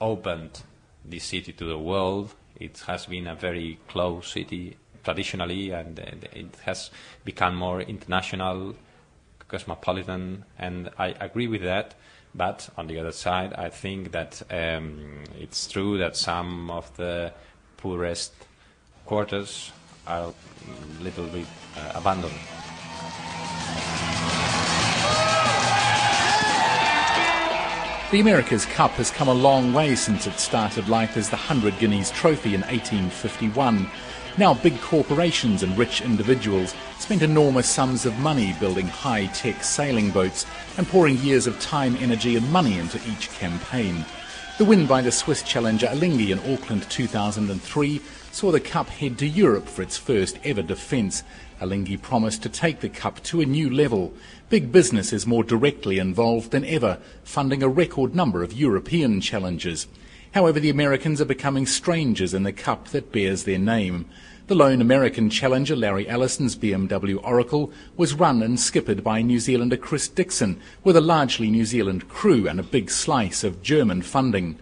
opened 0.00 0.62
the 1.04 1.18
city 1.18 1.52
to 1.52 1.64
the 1.64 1.76
world. 1.76 2.32
It 2.54 2.80
has 2.86 3.06
been 3.06 3.26
a 3.26 3.34
very 3.34 3.80
close 3.88 4.28
city 4.28 4.76
traditionally, 5.02 5.72
and 5.72 5.98
uh, 5.98 6.04
it 6.32 6.54
has 6.64 6.92
become 7.24 7.56
more 7.56 7.80
international, 7.80 8.76
cosmopolitan, 9.48 10.44
and 10.56 10.90
I 10.96 11.16
agree 11.18 11.48
with 11.48 11.62
that. 11.62 11.96
But 12.34 12.68
on 12.76 12.86
the 12.86 12.98
other 12.98 13.12
side, 13.12 13.54
I 13.54 13.70
think 13.70 14.12
that 14.12 14.42
um, 14.50 15.24
it's 15.38 15.66
true 15.66 15.98
that 15.98 16.16
some 16.16 16.70
of 16.70 16.96
the 16.96 17.32
poorest 17.76 18.32
quarters 19.04 19.72
are 20.06 20.32
a 20.32 21.02
little 21.02 21.26
bit 21.26 21.46
uh, 21.76 21.92
abandoned. 21.98 22.34
The 28.10 28.18
America's 28.18 28.66
Cup 28.66 28.90
has 28.92 29.12
come 29.12 29.28
a 29.28 29.32
long 29.32 29.72
way 29.72 29.94
since 29.94 30.26
it 30.26 30.40
started 30.40 30.88
life 30.88 31.16
as 31.16 31.30
the 31.30 31.36
100 31.36 31.78
Guineas 31.78 32.10
Trophy 32.10 32.56
in 32.56 32.62
1851. 32.62 33.88
Now, 34.36 34.52
big 34.52 34.80
corporations 34.80 35.62
and 35.62 35.78
rich 35.78 36.00
individuals 36.00 36.74
spent 36.98 37.22
enormous 37.22 37.68
sums 37.68 38.06
of 38.06 38.18
money 38.18 38.52
building 38.58 38.88
high 38.88 39.26
tech 39.26 39.62
sailing 39.62 40.10
boats 40.10 40.44
and 40.76 40.88
pouring 40.88 41.18
years 41.18 41.46
of 41.46 41.60
time, 41.60 41.94
energy, 42.00 42.34
and 42.34 42.50
money 42.50 42.80
into 42.80 42.98
each 43.08 43.30
campaign. 43.30 44.04
The 44.58 44.64
win 44.64 44.86
by 44.86 45.02
the 45.02 45.12
Swiss 45.12 45.44
challenger 45.44 45.86
Alinghi 45.86 46.30
in 46.30 46.52
Auckland 46.52 46.90
2003 46.90 48.00
saw 48.32 48.52
the 48.52 48.60
Cup 48.60 48.88
head 48.88 49.18
to 49.18 49.26
Europe 49.26 49.68
for 49.68 49.82
its 49.82 49.96
first 49.96 50.38
ever 50.44 50.62
defence. 50.62 51.22
Alinghi 51.60 52.00
promised 52.00 52.42
to 52.42 52.48
take 52.48 52.80
the 52.80 52.88
Cup 52.88 53.22
to 53.24 53.40
a 53.40 53.46
new 53.46 53.68
level. 53.68 54.12
Big 54.48 54.72
business 54.72 55.12
is 55.12 55.26
more 55.26 55.44
directly 55.44 55.98
involved 55.98 56.50
than 56.50 56.64
ever, 56.64 56.98
funding 57.24 57.62
a 57.62 57.68
record 57.68 58.14
number 58.14 58.42
of 58.42 58.52
European 58.52 59.20
challenges. 59.20 59.86
However, 60.32 60.60
the 60.60 60.70
Americans 60.70 61.20
are 61.20 61.26
becoming 61.26 61.66
strangers 61.66 62.32
in 62.32 62.44
the 62.44 62.52
Cup 62.52 62.88
that 62.88 63.12
bears 63.12 63.44
their 63.44 63.58
name. 63.58 64.06
The 64.46 64.54
lone 64.54 64.80
American 64.80 65.28
challenger, 65.28 65.76
Larry 65.76 66.08
Ellison's 66.08 66.56
BMW 66.56 67.20
Oracle, 67.22 67.72
was 67.96 68.14
run 68.14 68.42
and 68.42 68.58
skippered 68.58 69.04
by 69.04 69.22
New 69.22 69.38
Zealander 69.38 69.76
Chris 69.76 70.08
Dickson, 70.08 70.60
with 70.82 70.96
a 70.96 71.00
largely 71.00 71.50
New 71.50 71.64
Zealand 71.64 72.08
crew 72.08 72.48
and 72.48 72.58
a 72.58 72.64
big 72.64 72.90
slice 72.90 73.44
of 73.44 73.62
German 73.62 74.02
funding. 74.02 74.58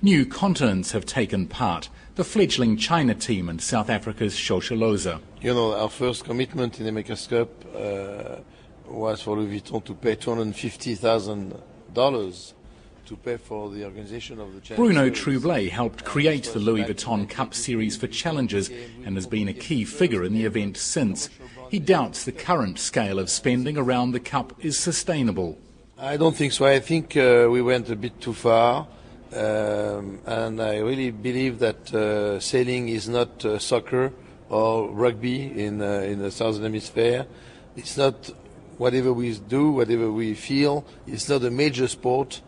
New 0.00 0.26
continents 0.26 0.92
have 0.92 1.06
taken 1.06 1.46
part 1.46 1.88
the 2.14 2.24
fledgling 2.24 2.76
China 2.76 3.14
team 3.14 3.48
and 3.48 3.58
South 3.60 3.88
Africa's 3.88 4.34
Shosholoza. 4.34 5.20
You 5.40 5.54
know, 5.54 5.74
our 5.74 5.88
first 5.88 6.24
commitment 6.24 6.78
in 6.78 6.84
the 6.84 6.90
America's 6.90 7.26
Cup 7.26 7.48
uh, 7.74 8.36
was 8.86 9.22
for 9.22 9.38
Louis 9.38 9.60
Vuitton 9.60 9.82
to 9.84 9.94
pay 9.94 10.16
$250,000 10.16 12.52
to 13.04 13.16
pay 13.16 13.36
for 13.36 13.68
the 13.70 13.84
organization 13.84 14.38
of 14.40 14.54
the 14.54 14.60
China 14.60 14.76
Bruno. 14.76 15.10
Troublé 15.10 15.68
helped 15.70 16.04
create 16.04 16.44
the 16.44 16.60
Louis 16.60 16.84
Vuitton 16.84 17.28
Cup 17.28 17.52
Series 17.54 17.96
for 17.96 18.06
challengers 18.06 18.70
and 19.04 19.16
has 19.16 19.26
been 19.26 19.48
a 19.48 19.52
key 19.52 19.84
figure 19.84 20.22
in 20.24 20.34
the 20.34 20.44
event 20.44 20.76
since. 20.76 21.28
He 21.70 21.78
doubts 21.78 22.24
the 22.24 22.32
current 22.32 22.78
scale 22.78 23.18
of 23.18 23.30
spending 23.30 23.78
around 23.78 24.12
the 24.12 24.20
Cup 24.20 24.54
is 24.64 24.78
sustainable. 24.78 25.58
I 25.98 26.16
don't 26.16 26.36
think 26.36 26.52
so. 26.52 26.66
I 26.66 26.78
think 26.80 27.16
uh, 27.16 27.48
we 27.50 27.62
went 27.62 27.88
a 27.88 27.96
bit 27.96 28.20
too 28.20 28.34
far. 28.34 28.86
Um, 29.34 30.20
and 30.26 30.60
I 30.60 30.78
really 30.78 31.10
believe 31.10 31.58
that 31.60 31.94
uh, 31.94 32.38
sailing 32.38 32.90
is 32.90 33.08
not 33.08 33.42
uh, 33.46 33.58
soccer 33.58 34.12
or 34.50 34.90
rugby 34.90 35.58
in, 35.58 35.80
uh, 35.80 36.00
in 36.00 36.18
the 36.18 36.30
southern 36.30 36.64
hemisphere. 36.64 37.26
It's 37.74 37.96
not 37.96 38.30
whatever 38.76 39.10
we 39.10 39.34
do, 39.34 39.72
whatever 39.72 40.12
we 40.12 40.34
feel. 40.34 40.84
It's 41.06 41.30
not 41.30 41.42
a 41.44 41.50
major 41.50 41.88
sport. 41.88 42.42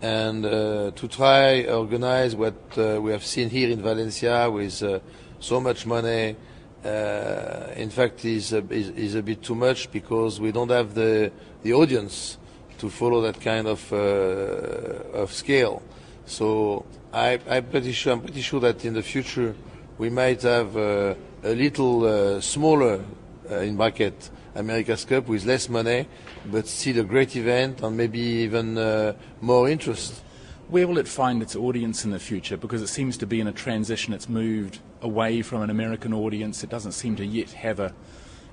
And 0.00 0.46
uh, 0.46 0.92
to 0.92 1.08
try 1.08 1.64
organize 1.64 2.34
what 2.34 2.54
uh, 2.78 2.98
we 3.02 3.12
have 3.12 3.24
seen 3.24 3.50
here 3.50 3.68
in 3.68 3.82
Valencia 3.82 4.50
with 4.50 4.82
uh, 4.82 5.00
so 5.40 5.60
much 5.60 5.84
money, 5.84 6.36
in 6.82 7.90
fact, 7.90 8.24
is 8.24 8.54
is, 8.54 8.88
is 8.88 9.14
a 9.14 9.22
bit 9.22 9.42
too 9.42 9.54
much 9.54 9.92
because 9.92 10.40
we 10.40 10.52
don't 10.52 10.70
have 10.70 10.94
the 10.94 11.30
the 11.62 11.74
audience 11.74 12.38
to 12.78 12.88
follow 12.88 13.20
that 13.20 13.38
kind 13.42 13.66
of 13.66 13.92
of 13.92 15.30
scale. 15.34 15.82
So 16.30 16.86
I, 17.12 17.40
am 17.48 17.64
pretty 17.64 17.90
sure 17.90 18.12
I'm 18.12 18.20
pretty 18.20 18.40
sure 18.40 18.60
that 18.60 18.84
in 18.84 18.94
the 18.94 19.02
future 19.02 19.56
we 19.98 20.10
might 20.10 20.42
have 20.42 20.76
uh, 20.76 21.16
a 21.42 21.54
little 21.56 22.04
uh, 22.04 22.40
smaller 22.40 23.04
uh, 23.50 23.56
in 23.56 23.76
bracket 23.76 24.30
America's 24.54 25.04
Cup 25.04 25.26
with 25.26 25.44
less 25.44 25.68
money, 25.68 26.06
but 26.46 26.68
still 26.68 27.00
a 27.00 27.02
great 27.02 27.34
event 27.34 27.82
and 27.82 27.96
maybe 27.96 28.20
even 28.20 28.78
uh, 28.78 29.14
more 29.40 29.68
interest. 29.68 30.22
Where 30.68 30.86
will 30.86 30.98
it 30.98 31.08
find 31.08 31.42
its 31.42 31.56
audience 31.56 32.04
in 32.04 32.12
the 32.12 32.20
future? 32.20 32.56
Because 32.56 32.80
it 32.80 32.86
seems 32.86 33.16
to 33.18 33.26
be 33.26 33.40
in 33.40 33.48
a 33.48 33.52
transition. 33.52 34.14
It's 34.14 34.28
moved 34.28 34.78
away 35.02 35.42
from 35.42 35.62
an 35.62 35.70
American 35.70 36.14
audience. 36.14 36.62
It 36.62 36.70
doesn't 36.70 36.92
seem 36.92 37.16
to 37.16 37.26
yet 37.26 37.50
have 37.50 37.80
a, 37.80 37.92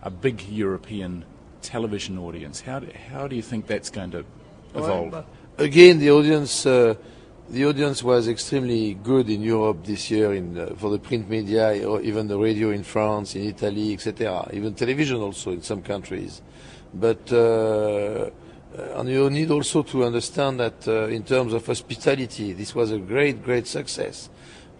a 0.02 0.10
big 0.10 0.42
European 0.50 1.26
television 1.62 2.18
audience. 2.18 2.60
How 2.62 2.80
do, 2.80 2.88
how 3.12 3.28
do 3.28 3.36
you 3.36 3.44
think 3.44 3.68
that's 3.68 3.92
going 3.92 4.10
to 4.12 4.26
evolve? 4.74 5.12
Well, 5.12 5.28
again, 5.60 6.00
the 6.00 6.10
audience 6.10 6.66
uh, 6.66 6.96
the 7.50 7.66
audience 7.66 8.04
was 8.04 8.28
extremely 8.28 8.94
good 8.96 9.30
in 9.30 9.42
Europe 9.42 9.86
this 9.86 10.12
year 10.12 10.34
in, 10.34 10.58
uh, 10.58 10.74
for 10.76 10.90
the 10.90 11.00
print 11.00 11.30
media, 11.30 11.88
or 11.88 12.02
even 12.02 12.28
the 12.28 12.38
radio 12.38 12.72
in 12.72 12.84
France, 12.84 13.36
in 13.36 13.44
Italy, 13.44 13.94
etc. 13.94 14.50
Even 14.54 14.74
television 14.74 15.18
also 15.18 15.52
in 15.52 15.62
some 15.62 15.82
countries. 15.82 16.42
But 16.94 17.32
uh, 17.32 18.30
and 18.96 19.10
you 19.10 19.30
need 19.30 19.50
also 19.50 19.82
to 19.84 20.04
understand 20.04 20.60
that 20.60 20.88
uh, 20.88 21.08
in 21.08 21.24
terms 21.24 21.54
of 21.54 21.66
hospitality, 21.66 22.54
this 22.54 22.76
was 22.76 22.92
a 22.92 23.00
great, 23.00 23.44
great 23.44 23.66
success. 23.66 24.30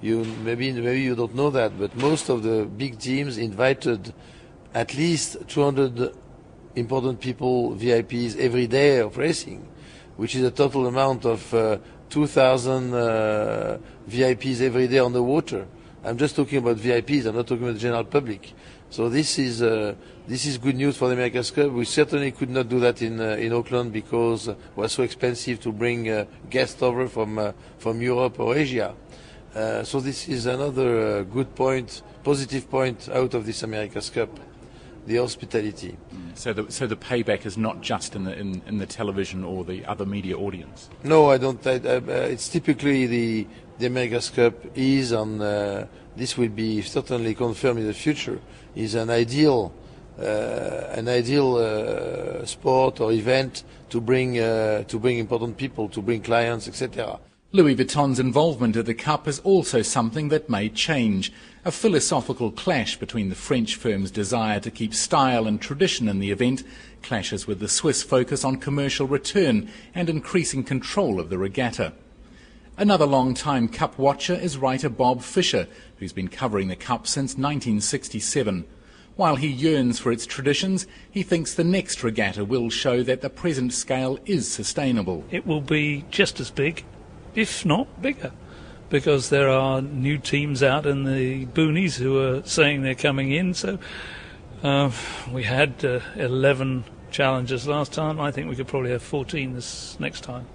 You 0.02 0.24
maybe 0.44 0.72
maybe 0.74 1.02
you 1.02 1.16
don't 1.16 1.36
know 1.36 1.50
that, 1.52 1.80
but 1.80 1.96
most 1.96 2.30
of 2.30 2.44
the 2.44 2.66
big 2.66 3.00
teams 3.00 3.38
invited 3.38 4.14
at 4.74 4.94
least 4.94 5.38
200 5.48 6.14
important 6.76 7.20
people, 7.20 7.76
VIPs, 7.76 8.38
every 8.38 8.68
day 8.68 9.00
of 9.00 9.18
racing, 9.18 9.68
which 10.18 10.36
is 10.36 10.44
a 10.44 10.52
total 10.52 10.86
amount 10.86 11.26
of 11.26 11.52
uh, 11.54 11.78
2,000 12.10 12.94
uh, 12.94 13.78
VIPs 14.10 14.62
every 14.62 14.88
day 14.88 15.00
on 15.00 15.14
the 15.14 15.24
water. 15.24 15.68
I'm 16.04 16.18
just 16.18 16.36
talking 16.36 16.60
about 16.60 16.78
VIPs. 16.78 17.26
I'm 17.26 17.36
not 17.36 17.48
talking 17.48 17.64
about 17.64 17.74
the 17.74 17.80
general 17.80 18.04
public. 18.06 18.54
So 18.90 19.10
this 19.10 19.38
is 19.40 19.62
uh, 19.62 19.96
this 20.28 20.46
is 20.46 20.58
good 20.58 20.76
news 20.76 20.96
for 20.96 21.10
the 21.10 21.16
America's 21.16 21.52
Cup. 21.52 21.72
We 21.72 21.84
certainly 21.84 22.32
could 22.32 22.50
not 22.50 22.70
do 22.70 22.80
that 22.80 23.02
in 23.02 23.20
uh, 23.20 23.36
in 23.36 23.52
Auckland 23.52 23.92
because 23.92 24.48
it 24.48 24.58
was 24.76 24.94
so 24.94 25.04
expensive 25.04 25.60
to 25.62 25.74
bring 25.74 26.10
uh, 26.10 26.26
guests 26.50 26.82
over 26.82 27.08
from 27.08 27.38
uh, 27.38 27.52
from 27.78 28.02
Europe 28.02 28.40
or 28.40 28.56
Asia. 28.56 28.96
Uh, 29.54 29.84
so 29.84 30.00
this 30.00 30.30
is 30.30 30.46
another 30.46 31.24
good 31.26 31.54
point, 31.56 32.04
positive 32.24 32.70
point 32.70 33.10
out 33.10 33.34
of 33.34 33.46
this 33.46 33.64
America's 33.64 34.10
Cup 34.10 34.30
the 35.08 35.18
hospitality. 35.18 35.98
So 36.36 36.54
the, 36.54 36.72
so 36.72 36.86
the 36.86 36.98
payback 36.98 37.46
is 37.46 37.58
not 37.58 37.82
just 37.82 38.16
in 38.16 38.26
the, 38.26 38.38
in, 38.38 38.62
in 38.68 38.78
the 38.78 38.86
television 38.86 39.44
or 39.44 39.64
the 39.64 39.86
other 39.86 40.06
media 40.06 40.38
audience? 40.38 40.90
No, 41.04 41.32
I 41.32 41.38
don't. 41.38 41.66
I, 41.66 41.76
uh, 41.78 42.02
it's 42.08 42.50
typically 42.50 43.08
the, 43.08 43.48
the 43.80 43.88
America's 43.88 44.30
Cup 44.30 44.54
is, 44.76 45.14
and 45.14 45.42
uh, 45.42 45.86
this 46.16 46.38
will 46.38 46.50
be 46.50 46.82
certainly 46.82 47.34
confirmed 47.34 47.80
in 47.80 47.88
the 47.88 47.94
future, 47.94 48.40
is 48.76 48.96
an 48.96 49.10
ideal, 49.10 49.74
uh, 50.20 50.24
an 50.92 51.08
ideal 51.08 51.56
uh, 51.56 52.46
sport 52.46 53.00
or 53.00 53.12
event 53.14 53.64
to 53.90 54.02
bring, 54.02 54.38
uh, 54.38 54.84
to 54.84 55.00
bring 55.00 55.20
important 55.20 55.56
people, 55.58 55.88
to 55.90 56.02
bring 56.02 56.22
clients, 56.22 56.68
etc. 56.68 57.18
Louis 57.54 57.76
Vuitton's 57.76 58.20
involvement 58.20 58.76
at 58.76 58.86
the 58.86 58.94
Cup 58.94 59.26
is 59.26 59.40
also 59.40 59.82
something 59.82 60.28
that 60.28 60.50
may 60.50 60.68
change. 60.68 61.32
A 61.64 61.72
philosophical 61.72 62.52
clash 62.52 62.98
between 62.98 63.30
the 63.30 63.36
French 63.36 63.78
firm's 63.78 64.12
desire 64.12 64.60
to 64.60 64.70
keep 64.70 64.94
style 64.94 65.48
and 65.48 65.62
tradition 65.62 66.10
in 66.10 66.20
the 66.20 66.30
event 66.30 66.64
clashes 67.02 67.48
with 67.48 67.62
the 67.62 67.70
Swiss 67.70 68.04
focus 68.04 68.44
on 68.44 68.58
commercial 68.58 69.08
return 69.08 69.70
and 69.96 70.10
increasing 70.10 70.62
control 70.62 71.22
of 71.22 71.30
the 71.30 71.38
regatta. 71.38 71.94
Another 72.76 73.06
long-time 73.06 73.70
Cup 73.70 73.98
watcher 73.98 74.36
is 74.36 74.58
writer 74.58 74.90
Bob 74.90 75.22
Fisher, 75.22 75.70
who's 76.00 76.12
been 76.12 76.28
covering 76.28 76.68
the 76.68 76.76
Cup 76.76 77.08
since 77.08 77.38
1967. 77.38 78.66
While 79.16 79.38
he 79.38 79.48
yearns 79.48 80.00
for 80.00 80.12
its 80.12 80.26
traditions, 80.26 80.86
he 81.10 81.24
thinks 81.24 81.54
the 81.54 81.64
next 81.64 82.04
regatta 82.04 82.44
will 82.44 82.70
show 82.70 83.04
that 83.04 83.22
the 83.22 83.30
present 83.30 83.72
scale 83.72 84.20
is 84.26 84.52
sustainable. 84.52 85.24
It 85.32 85.48
will 85.48 85.62
be 85.62 86.04
just 86.12 86.42
as 86.42 86.52
big 86.52 86.84
if 87.38 87.64
not 87.64 88.02
bigger, 88.02 88.32
because 88.90 89.30
there 89.30 89.48
are 89.48 89.80
new 89.80 90.18
teams 90.18 90.64
out 90.64 90.88
in 90.88 91.04
the 91.04 91.46
boonies 91.46 91.98
who 91.98 92.20
are 92.20 92.44
saying 92.44 92.82
they're 92.82 92.96
coming 92.96 93.32
in. 93.32 93.54
So 93.54 93.78
uh, 94.64 94.92
we 95.32 95.44
had 95.44 95.86
uh, 95.86 96.00
11 96.16 96.84
challenges 97.12 97.68
last 97.68 97.94
time. 97.94 98.20
I 98.20 98.32
think 98.32 98.50
we 98.50 98.56
could 98.56 98.68
probably 98.68 98.90
have 98.90 99.04
14 99.04 99.54
this 99.54 100.00
next 100.00 100.22
time. 100.22 100.48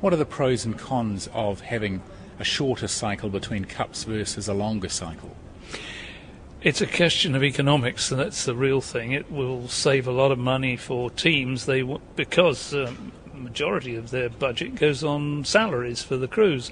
What 0.00 0.14
are 0.14 0.16
the 0.16 0.24
pros 0.24 0.64
and 0.64 0.78
cons 0.78 1.28
of 1.34 1.60
having 1.60 2.02
a 2.38 2.44
shorter 2.44 2.88
cycle 2.88 3.28
between 3.28 3.66
cups 3.66 4.04
versus 4.04 4.48
a 4.48 4.54
longer 4.54 4.88
cycle? 4.88 5.36
It's 6.62 6.80
a 6.80 6.86
question 6.86 7.34
of 7.34 7.44
economics, 7.44 8.10
and 8.10 8.18
that's 8.18 8.46
the 8.46 8.54
real 8.54 8.80
thing. 8.80 9.12
It 9.12 9.30
will 9.30 9.68
save 9.68 10.06
a 10.06 10.10
lot 10.10 10.32
of 10.32 10.38
money 10.38 10.76
for 10.76 11.10
teams. 11.10 11.66
They 11.66 11.82
because 12.16 12.74
um, 12.74 13.12
majority 13.40 13.96
of 13.96 14.10
their 14.10 14.28
budget 14.28 14.74
goes 14.74 15.02
on 15.02 15.44
salaries 15.44 16.02
for 16.02 16.16
the 16.16 16.28
crews 16.28 16.70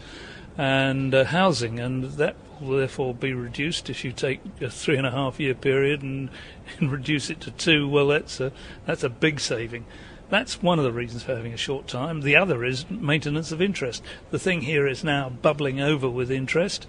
and 0.57 1.15
uh, 1.15 1.25
housing, 1.25 1.79
and 1.79 2.05
that 2.05 2.37
will 2.61 2.79
therefore 2.79 3.15
be 3.15 3.33
reduced 3.33 3.89
if 3.89 4.05
you 4.05 4.13
take 4.13 4.41
a 4.61 4.69
three 4.69 4.97
and 4.97 5.07
a 5.07 5.11
half 5.11 5.39
year 5.39 5.55
period 5.55 6.03
and, 6.03 6.29
and 6.79 6.91
reduce 6.91 7.31
it 7.31 7.41
to 7.41 7.51
two. 7.53 7.89
Well, 7.89 8.09
that's 8.09 8.41
a 8.41 8.53
that's 8.85 9.05
a 9.05 9.09
big 9.09 9.41
saving. 9.41 9.87
That's 10.31 10.63
one 10.63 10.79
of 10.79 10.85
the 10.85 10.93
reasons 10.93 11.23
for 11.23 11.35
having 11.35 11.55
a 11.55 11.59
short 11.59 11.87
time. 11.87 12.21
The 12.21 12.37
other 12.37 12.63
is 12.63 12.91
maintenance 12.91 13.51
of 13.51 13.63
interest. 13.63 14.03
The 14.31 14.39
thing 14.39 14.63
here 14.63 14.87
is 14.87 15.03
now 15.03 15.31
bubbling 15.31 15.81
over 15.81 16.09
with 16.09 16.31
interest, 16.31 16.87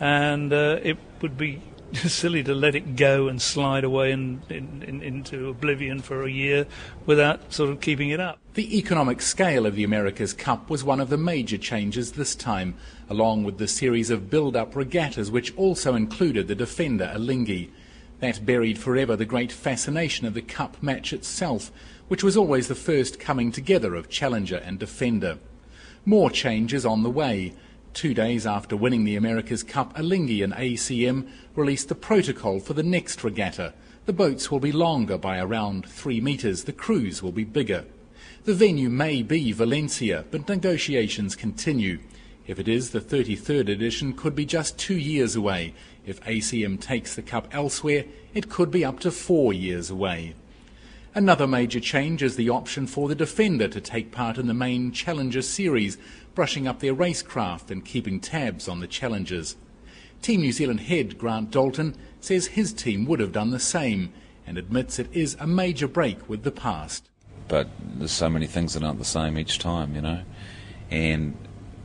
and 0.00 0.52
uh, 0.52 0.80
it 0.82 0.98
would 1.20 1.38
be 1.38 1.62
silly 2.08 2.42
to 2.44 2.54
let 2.54 2.74
it 2.74 2.96
go 2.96 3.28
and 3.28 3.40
slide 3.40 3.84
away 3.84 4.12
and 4.12 4.42
in, 4.50 4.82
in, 4.82 5.02
into 5.02 5.48
oblivion 5.48 6.00
for 6.00 6.24
a 6.24 6.30
year 6.30 6.66
without 7.06 7.52
sort 7.52 7.70
of 7.70 7.80
keeping 7.80 8.10
it 8.10 8.20
up. 8.20 8.38
The 8.54 8.78
economic 8.78 9.20
scale 9.22 9.66
of 9.66 9.74
the 9.74 9.84
America's 9.84 10.32
Cup 10.32 10.70
was 10.70 10.84
one 10.84 11.00
of 11.00 11.08
the 11.08 11.16
major 11.16 11.58
changes 11.58 12.12
this 12.12 12.34
time, 12.34 12.74
along 13.08 13.44
with 13.44 13.58
the 13.58 13.68
series 13.68 14.10
of 14.10 14.30
build-up 14.30 14.76
regattas 14.76 15.30
which 15.30 15.56
also 15.56 15.94
included 15.94 16.48
the 16.48 16.54
defender 16.54 17.10
Alinghi. 17.14 17.70
That 18.20 18.44
buried 18.44 18.78
forever 18.78 19.16
the 19.16 19.24
great 19.24 19.50
fascination 19.50 20.26
of 20.26 20.34
the 20.34 20.42
Cup 20.42 20.82
match 20.82 21.12
itself, 21.12 21.72
which 22.08 22.22
was 22.22 22.36
always 22.36 22.68
the 22.68 22.74
first 22.74 23.18
coming 23.18 23.50
together 23.50 23.94
of 23.94 24.10
challenger 24.10 24.56
and 24.56 24.78
defender. 24.78 25.38
More 26.04 26.30
changes 26.30 26.84
on 26.84 27.02
the 27.02 27.10
way. 27.10 27.54
Two 27.92 28.14
days 28.14 28.46
after 28.46 28.76
winning 28.76 29.04
the 29.04 29.16
America's 29.16 29.62
Cup, 29.62 29.94
Alinghi 29.96 30.44
and 30.44 30.52
ACM 30.52 31.28
released 31.56 31.88
the 31.88 31.94
protocol 31.94 32.60
for 32.60 32.72
the 32.72 32.82
next 32.82 33.24
regatta. 33.24 33.74
The 34.06 34.12
boats 34.12 34.50
will 34.50 34.60
be 34.60 34.72
longer 34.72 35.18
by 35.18 35.38
around 35.38 35.86
three 35.86 36.20
metres. 36.20 36.64
The 36.64 36.72
crews 36.72 37.22
will 37.22 37.32
be 37.32 37.44
bigger. 37.44 37.84
The 38.44 38.54
venue 38.54 38.88
may 38.88 39.22
be 39.22 39.52
Valencia, 39.52 40.24
but 40.30 40.48
negotiations 40.48 41.36
continue. 41.36 41.98
If 42.46 42.58
it 42.58 42.68
is, 42.68 42.90
the 42.90 43.00
33rd 43.00 43.68
edition 43.68 44.12
could 44.12 44.34
be 44.34 44.46
just 44.46 44.78
two 44.78 44.96
years 44.96 45.36
away. 45.36 45.74
If 46.06 46.20
ACM 46.24 46.80
takes 46.80 47.14
the 47.14 47.22
cup 47.22 47.48
elsewhere, 47.52 48.04
it 48.34 48.48
could 48.48 48.70
be 48.70 48.84
up 48.84 49.00
to 49.00 49.10
four 49.10 49.52
years 49.52 49.90
away. 49.90 50.34
Another 51.12 51.48
major 51.48 51.80
change 51.80 52.22
is 52.22 52.36
the 52.36 52.50
option 52.50 52.86
for 52.86 53.08
the 53.08 53.16
defender 53.16 53.66
to 53.66 53.80
take 53.80 54.12
part 54.12 54.38
in 54.38 54.46
the 54.46 54.54
main 54.54 54.92
Challenger 54.92 55.42
series, 55.42 55.98
brushing 56.36 56.68
up 56.68 56.78
their 56.78 56.94
racecraft 56.94 57.68
and 57.72 57.84
keeping 57.84 58.20
tabs 58.20 58.68
on 58.68 58.78
the 58.78 58.86
challengers. 58.86 59.56
Team 60.22 60.40
New 60.40 60.52
Zealand 60.52 60.80
head 60.82 61.18
Grant 61.18 61.50
Dalton 61.50 61.96
says 62.20 62.46
his 62.46 62.72
team 62.72 63.06
would 63.06 63.18
have 63.18 63.32
done 63.32 63.50
the 63.50 63.58
same 63.58 64.12
and 64.46 64.56
admits 64.56 65.00
it 65.00 65.08
is 65.12 65.36
a 65.40 65.48
major 65.48 65.88
break 65.88 66.28
with 66.28 66.44
the 66.44 66.52
past. 66.52 67.08
But 67.48 67.68
there's 67.96 68.12
so 68.12 68.30
many 68.30 68.46
things 68.46 68.74
that 68.74 68.84
aren't 68.84 69.00
the 69.00 69.04
same 69.04 69.36
each 69.36 69.58
time, 69.58 69.96
you 69.96 70.02
know, 70.02 70.22
and 70.92 71.36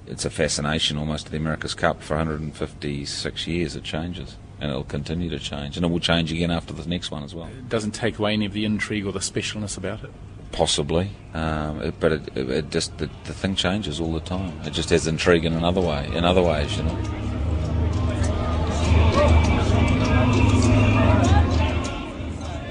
it's 0.06 0.26
a 0.26 0.30
fascination 0.30 0.98
almost 0.98 1.26
of 1.26 1.32
the 1.32 1.38
America's 1.38 1.74
Cup 1.74 2.04
for 2.04 2.16
156 2.16 3.48
years. 3.48 3.76
It 3.76 3.84
changes 3.84 4.36
and 4.60 4.70
it'll 4.70 4.84
continue 4.84 5.30
to 5.30 5.40
change, 5.40 5.78
and 5.78 5.86
it 5.86 5.90
will 5.90 6.00
change 6.00 6.32
again 6.32 6.52
after 6.52 6.74
the 6.74 6.88
next 6.88 7.12
one 7.12 7.24
as 7.24 7.36
well. 7.36 7.48
It 7.48 7.70
doesn't 7.70 7.92
take 7.92 8.20
away 8.20 8.34
any 8.34 8.46
of 8.46 8.54
the 8.54 8.66
intrigue 8.66 9.06
or 9.06 9.12
the 9.12 9.20
specialness 9.20 9.78
about 9.78 10.04
it. 10.04 10.12
Possibly, 10.52 11.10
um, 11.34 11.82
it, 11.82 12.00
but 12.00 12.14
it, 12.14 12.38
it, 12.38 12.50
it 12.50 12.70
just 12.70 12.98
the, 12.98 13.10
the, 13.26 13.34
thing 13.34 13.56
changes 13.56 14.00
all 14.00 14.14
the 14.14 14.22
time. 14.22 14.58
It 14.64 14.72
just 14.72 14.90
has 14.92 15.06
intrigue 15.08 15.44
in 15.44 15.54
another 15.54 15.82
way, 15.82 16.10
in 16.14 16.24
other 16.24 16.42
ways, 16.42 16.78
you 16.78 16.84
know. 16.84 17.26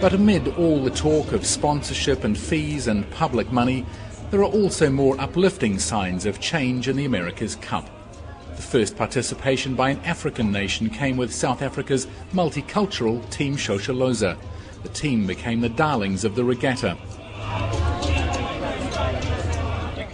But 0.01 0.13
amid 0.13 0.49
all 0.59 0.83
the 0.83 0.91
talk 0.91 1.33
of 1.33 1.47
sponsorship 1.47 2.25
and 2.25 2.37
fees 2.37 2.87
and 2.87 3.09
public 3.11 3.51
money, 3.53 3.87
there 4.31 4.41
are 4.41 4.51
also 4.51 4.91
more 4.91 5.19
uplifting 5.21 5.79
signs 5.79 6.27
of 6.27 6.41
change 6.41 6.89
in 6.89 6.97
the 6.97 7.05
America's 7.05 7.57
Cup. 7.57 7.89
The 8.57 8.63
first 8.63 8.97
participation 8.97 9.75
by 9.75 9.91
an 9.91 10.01
African 10.01 10.53
nation 10.53 10.89
came 10.89 11.17
with 11.17 11.35
South 11.35 11.63
Africa's 11.63 12.07
multicultural 12.33 13.29
Team 13.31 13.57
Shosholoza. 13.57 14.37
The 14.83 14.89
team 14.91 15.27
became 15.27 15.61
the 15.61 15.69
darlings 15.69 16.25
of 16.25 16.37
the 16.37 16.45
regatta. 16.45 16.97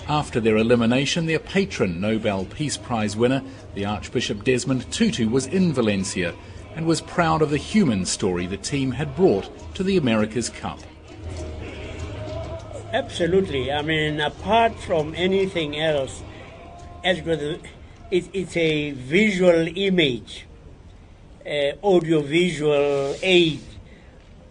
After 0.08 0.40
their 0.40 0.56
elimination, 0.56 1.26
their 1.26 1.38
patron, 1.38 2.00
Nobel 2.00 2.44
Peace 2.46 2.76
Prize 2.76 3.16
winner, 3.16 3.42
the 3.74 3.84
Archbishop 3.84 4.42
Desmond 4.42 4.90
Tutu, 4.90 5.28
was 5.28 5.46
in 5.46 5.72
Valencia 5.72 6.34
and 6.74 6.86
was 6.86 7.00
proud 7.00 7.42
of 7.42 7.50
the 7.50 7.56
human 7.56 8.06
story 8.06 8.46
the 8.46 8.56
team 8.56 8.92
had 8.92 9.14
brought 9.14 9.50
to 9.74 9.82
the 9.82 9.96
America's 9.96 10.48
Cup. 10.48 10.80
Absolutely. 12.92 13.70
I 13.70 13.82
mean, 13.82 14.20
apart 14.20 14.78
from 14.80 15.14
anything 15.14 15.78
else, 15.78 16.22
as 17.04 17.22
with 17.22 17.60
it, 18.10 18.28
it's 18.32 18.56
a 18.56 18.90
visual 18.90 19.68
image, 19.76 20.46
uh, 21.46 21.72
audio-visual 21.82 23.16
aid 23.22 23.60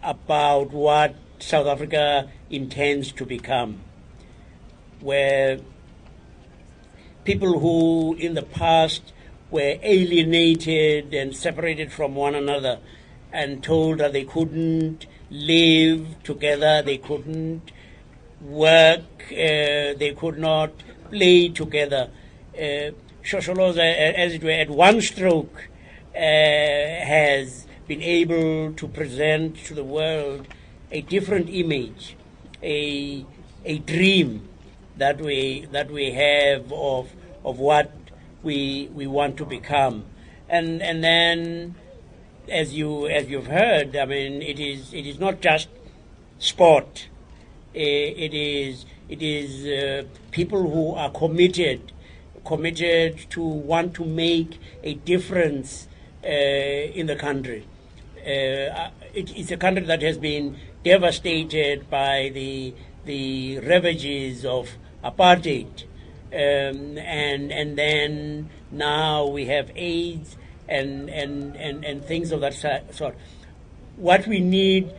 about 0.02 0.70
what 0.72 1.14
South 1.38 1.66
Africa 1.66 2.30
intends 2.50 3.12
to 3.12 3.26
become, 3.26 3.80
where 5.00 5.58
people 7.24 7.58
who 7.60 8.14
in 8.18 8.34
the 8.34 8.42
past 8.42 9.12
were 9.50 9.76
alienated 9.82 11.12
and 11.12 11.36
separated 11.36 11.92
from 11.92 12.14
one 12.14 12.34
another 12.34 12.78
and 13.32 13.62
told 13.62 13.98
that 13.98 14.12
they 14.12 14.24
couldn't 14.24 15.06
live 15.30 16.22
together, 16.24 16.82
they 16.82 16.98
couldn't 16.98 17.72
work, 18.40 19.02
uh, 19.30 19.94
they 19.98 20.14
could 20.18 20.38
not 20.38 20.72
play 21.10 21.48
together. 21.48 22.10
Uh, 22.56 22.90
Shosholoza, 23.22 23.78
as 23.78 24.34
it 24.34 24.42
were, 24.42 24.50
at 24.50 24.70
one 24.70 25.00
stroke, 25.00 25.68
uh, 26.14 26.18
has 26.18 27.66
been 27.86 28.02
able 28.02 28.72
to 28.72 28.88
present 28.88 29.56
to 29.64 29.74
the 29.74 29.84
world 29.84 30.46
a 30.90 31.02
different 31.02 31.48
image, 31.50 32.16
a 32.62 33.24
a 33.64 33.78
dream 33.78 34.48
that 34.96 35.20
we 35.20 35.66
that 35.70 35.90
we 35.90 36.12
have 36.12 36.72
of 36.72 37.12
of 37.44 37.58
what 37.58 37.92
we 38.42 38.88
we 38.94 39.06
want 39.06 39.36
to 39.36 39.44
become, 39.44 40.04
and 40.48 40.82
and 40.82 41.04
then, 41.04 41.74
as 42.48 42.74
you 42.74 43.06
as 43.06 43.28
you've 43.28 43.48
heard, 43.48 43.94
I 43.96 44.06
mean, 44.06 44.40
it 44.42 44.58
is 44.58 44.94
it 44.94 45.06
is 45.06 45.18
not 45.18 45.40
just 45.40 45.68
sport. 46.38 47.08
It 47.72 48.34
is 48.34 48.86
it 49.08 49.22
is 49.22 49.66
uh, 49.66 50.08
people 50.32 50.70
who 50.70 50.94
are 50.94 51.10
committed 51.10 51.92
committed 52.44 53.18
to 53.30 53.42
want 53.42 53.94
to 53.94 54.04
make 54.04 54.58
a 54.82 54.94
difference 54.94 55.88
uh, 56.24 56.28
in 56.28 57.06
the 57.06 57.16
country. 57.16 57.66
Uh, 58.18 58.90
it, 59.14 59.36
it's 59.36 59.50
a 59.50 59.56
country 59.56 59.84
that 59.84 60.02
has 60.02 60.18
been 60.18 60.56
devastated 60.84 61.88
by 61.90 62.30
the 62.34 62.74
the 63.06 63.58
ravages 63.60 64.44
of 64.44 64.68
apartheid, 65.02 65.84
um, 66.32 66.98
and 66.98 67.50
and 67.50 67.78
then 67.78 68.50
now 68.70 69.26
we 69.26 69.46
have 69.46 69.70
AIDS 69.74 70.36
and 70.68 71.08
and, 71.08 71.56
and, 71.56 71.84
and 71.84 72.04
things 72.04 72.32
of 72.32 72.40
that 72.40 72.54
sort. 72.94 73.16
What 73.96 74.26
we 74.26 74.40
need, 74.40 74.92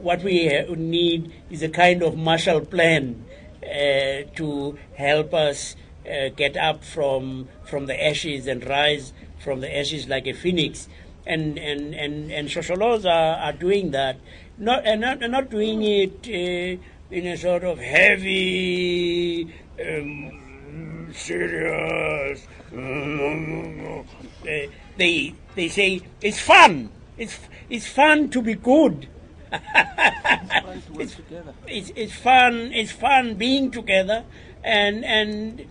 what 0.00 0.22
we 0.22 0.48
need, 0.76 1.32
is 1.50 1.62
a 1.62 1.68
kind 1.68 2.02
of 2.02 2.16
Marshall 2.16 2.60
Plan 2.62 3.24
uh, 3.62 4.28
to 4.36 4.78
help 4.96 5.32
us 5.32 5.76
uh, 6.08 6.28
get 6.30 6.56
up 6.56 6.84
from 6.84 7.48
from 7.64 7.86
the 7.86 8.04
ashes 8.04 8.46
and 8.46 8.66
rise 8.68 9.12
from 9.38 9.60
the 9.60 9.76
ashes 9.76 10.08
like 10.08 10.26
a 10.26 10.32
phoenix. 10.32 10.88
And 11.26 11.58
and 11.58 11.94
and 11.94 12.30
and 12.30 12.48
Shosholos 12.48 13.04
are, 13.04 13.36
are 13.36 13.52
doing 13.52 13.92
that, 13.92 14.18
not 14.58 14.84
and 14.84 15.00
not, 15.00 15.20
not 15.20 15.50
doing 15.50 15.82
it 15.82 16.20
uh, 16.26 16.80
in 17.10 17.26
a 17.26 17.36
sort 17.36 17.64
of 17.64 17.78
heavy, 17.78 19.54
um, 19.80 21.12
serious. 21.12 22.46
Uh, 24.44 24.66
they 24.98 25.34
they 25.54 25.68
say 25.68 26.02
it's 26.20 26.38
fun. 26.38 26.90
It's 27.16 27.38
it's 27.70 27.86
fun 27.86 28.28
to 28.28 28.42
be 28.42 28.54
good. 28.54 29.08
it's, 29.52 31.16
it's, 31.66 31.92
it's 31.96 32.12
fun. 32.12 32.70
It's 32.74 32.92
fun 32.92 33.36
being 33.36 33.70
together, 33.70 34.24
and 34.62 35.02
and 35.02 35.64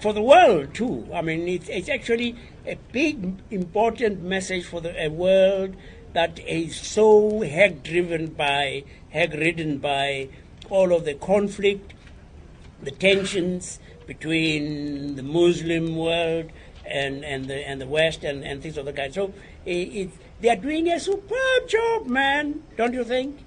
for 0.00 0.12
the 0.12 0.22
world 0.22 0.74
too. 0.74 1.08
I 1.12 1.22
mean, 1.22 1.48
it's, 1.48 1.68
it's 1.68 1.88
actually 1.88 2.36
a 2.66 2.76
big, 2.92 3.38
important 3.50 4.22
message 4.22 4.64
for 4.64 4.80
the 4.80 5.00
a 5.02 5.08
world 5.08 5.76
that 6.12 6.38
is 6.40 6.76
so 6.76 7.40
hag-driven 7.40 8.28
by, 8.28 8.84
hag-ridden 9.10 9.78
by 9.78 10.28
all 10.70 10.92
of 10.94 11.04
the 11.04 11.14
conflict, 11.14 11.92
the 12.82 12.90
tensions 12.90 13.78
between 14.06 15.16
the 15.16 15.22
Muslim 15.22 15.96
world 15.96 16.50
and, 16.86 17.24
and 17.24 17.46
the 17.46 17.68
and 17.68 17.80
the 17.80 17.86
West 17.86 18.22
and, 18.24 18.44
and 18.44 18.62
things 18.62 18.78
of 18.78 18.86
the 18.86 18.92
kind. 18.92 19.12
So 19.12 19.34
it, 19.64 19.70
it, 19.70 20.10
they 20.40 20.48
are 20.50 20.56
doing 20.56 20.88
a 20.88 21.00
superb 21.00 21.68
job, 21.68 22.06
man. 22.06 22.62
Don't 22.76 22.94
you 22.94 23.04
think? 23.04 23.44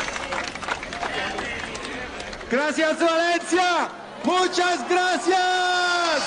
Gracias 2.50 2.98
Valencia. 3.00 3.88
Muchas 4.24 4.88
gracias. 4.88 6.22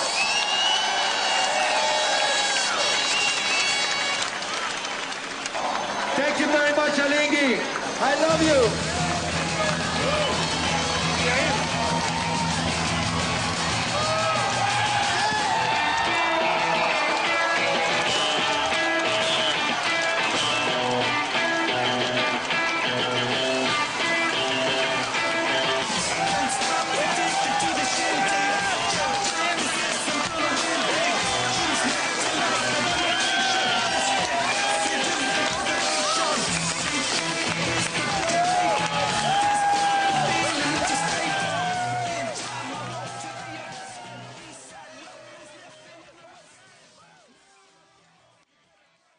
Thank 6.16 6.40
you 6.40 6.48
very 6.48 6.76
much, 6.76 7.00
Alinghi. 7.00 7.60
I 8.02 8.16
love 8.22 8.42
you. 8.44 8.90